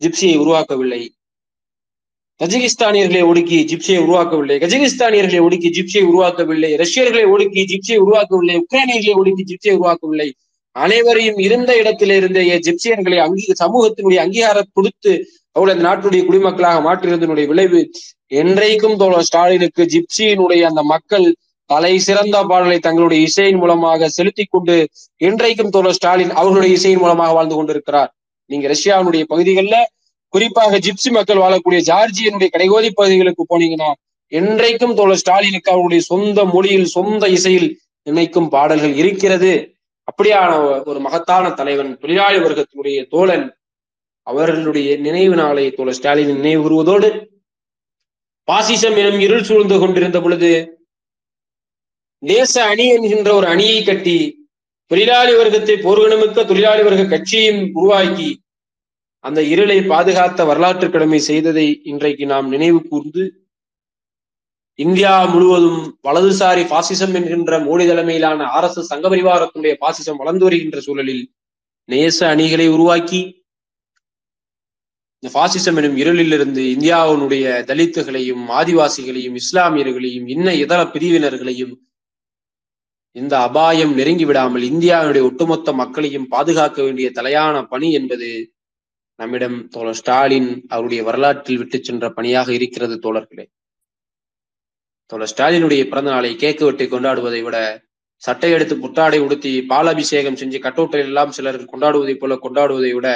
[0.00, 1.02] ஜிப்சியை உருவாக்கவில்லை?
[2.40, 4.58] கஜகிஸ்தானியர்களை ஒடுக்கி ஜிப்சியை உருவாக்கவில்லை.
[4.64, 6.70] கஜகிஸ்தானியர்களை ஒடுக்கி ஜிப்சியை உருவாக்கவில்லை.
[6.76, 8.56] ரஷ்யர்களை ஒடுக்கி ஜிப்சியை உருவாக்கவில்லை.
[8.62, 10.30] உக்ரைனியர்களை ஒடுக்கி ஜிப்சியை உருவாக்கவில்லை.
[10.76, 15.12] அனைவரையும் இருந்த இடத்திலிருந்தே ஜிப்சியன்களை அங்கீக அங்கீ சமூகத்தினுடைய அங்கீகாரம் கொடுத்து
[15.56, 17.80] அவர்கள் அந்த நாட்டுடைய குடிமக்களாக மாற்றியிருந்தனுடைய விளைவு
[18.32, 21.26] என்றைக்கும் தோழர் ஸ்டாலினுக்கு ஜிப்சியினுடைய அந்த மக்கள்
[21.70, 24.76] தலை சிறந்த பாடலை தங்களுடைய இசையின் மூலமாக செலுத்தி கொண்டு
[25.16, 28.10] இன்றைக்கும் தோழர் ஸ்டாலின் அவர்களுடைய இசையின் மூலமாக வாழ்ந்து கொண்டிருக்கிறார்.
[28.46, 29.88] நீங்க ரஷ்யாவினுடைய பகுதிகளில்
[30.28, 33.90] குறிப்பாக ஜிப்சி மக்கள் வாழக்கூடிய ஜார்ஜியனுடைய கடைகோதி பகுதிகளுக்கு போனீங்கன்னா
[34.32, 37.68] என்றைக்கும் தோழர் ஸ்டாலினுக்கு அவருடைய சொந்த மொழியில் சொந்த இசையில்
[38.02, 39.52] நினைக்கும் பாடல்கள் இருக்கிறது.
[40.10, 40.50] அப்படியான
[40.84, 43.46] ஒரு மகத்தான தலைவன் தொழிலாளி வர்க்கத்தினுடைய தோழன்
[44.26, 47.08] அவர்களுடைய நினைவு நாளை தோழர் ஸ்டாலின் நினைவு கூறுவதோடு
[48.48, 50.52] பாசிசம் எனும் இருள் சூழ்ந்து கொண்டிருந்த பொழுது
[52.22, 54.18] தேச அணி என்கின்ற ஒரு அணியை கட்டி
[54.90, 58.30] தொழிலாளி வர்க்கத்தை போர்வனமிக்க தொழிலாளி வர்க்க கட்சியும் உருவாக்கி
[59.24, 63.24] அந்த இருளை பாதுகாத்த வரலாற்று கடமை செய்ததை இன்றைக்கு நாம் நினைவு கூர்ந்து
[64.80, 71.24] இந்தியா முழுவதும் வலதுசாரி பாசிசம் என்கின்ற மோடி தலைமையிலான ஆர் எஸ் எஸ் சங்கபரிவாரத்தினுடைய பாசிசம் வளர்ந்து வருகின்ற சூழலில்
[71.88, 73.20] நேச அணிகளை உருவாக்கி
[75.22, 81.74] இந்த பாசிசம் எனும் இருளிலிருந்து இந்தியாவினுடைய தலித்துகளையும் ஆதிவாசிகளையும் இஸ்லாமியர்களையும் இன்ன இதர பிரிவினர்களையும்
[83.16, 88.28] இந்த அபாயம் நெருங்கி விடாமல் இந்தியாவினுடைய ஒட்டுமொத்த மக்களையும் பாதுகாக்க வேண்டிய தலையான பணி என்பது
[89.18, 93.44] நம்மிடம் தோழர் ஸ்டாலின் அவருடைய வரலாற்றில் விட்டு சென்ற பணியாக இருக்கிறது தோழர்களே.
[95.10, 97.58] தோழர் ஸ்டாலினுடைய பிறந்த நாளை கேக்கு வெட்டி கொண்டாடுவதை விட
[98.22, 103.08] சட்டை எடுத்து புத்தாடை உடுத்தி பாலாபிஷேகம் செஞ்சு கட்டோட்டில் எல்லாம் சிலர் கொண்டாடுவதை போல கொண்டாடுவதை விட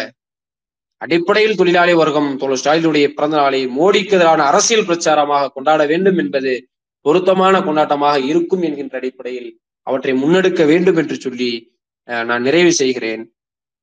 [1.00, 6.52] அடிப்படையில் தொழிலாளி வர்க்கம் தோழர் ஸ்டாலினுடைய பிறந்த நாளை மோடிக்கு எதிரான அரசியல் பிரச்சாரமாக கொண்டாட வேண்டும் என்பது
[7.06, 9.50] பொருத்தமான கொண்டாட்டமாக இருக்கும் என்கின்ற அடிப்படையில்
[9.86, 11.50] அவற்றை முன்னெடுக்க வேண்டும் என்று சொல்லி
[12.28, 13.22] நான் நிறைவு செய்கிறேன்.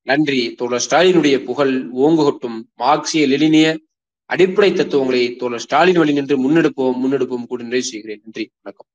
[0.07, 0.41] நன்றி.
[0.59, 2.57] தோழர் ஸ்டாலினுடைய புகழ் ஓங்குகட்டும்.
[2.82, 3.68] மார்க்சிய லெலினிய
[4.32, 8.21] அடிப்படை தத்துவங்களை தோழர் ஸ்டாலின் வழி நின்று முன்னெடுப்போம் முன்னெடுப்போம் கூட நிறைவு செய்கிறேன்.
[8.23, 8.89] நன்றி வணக்கம்.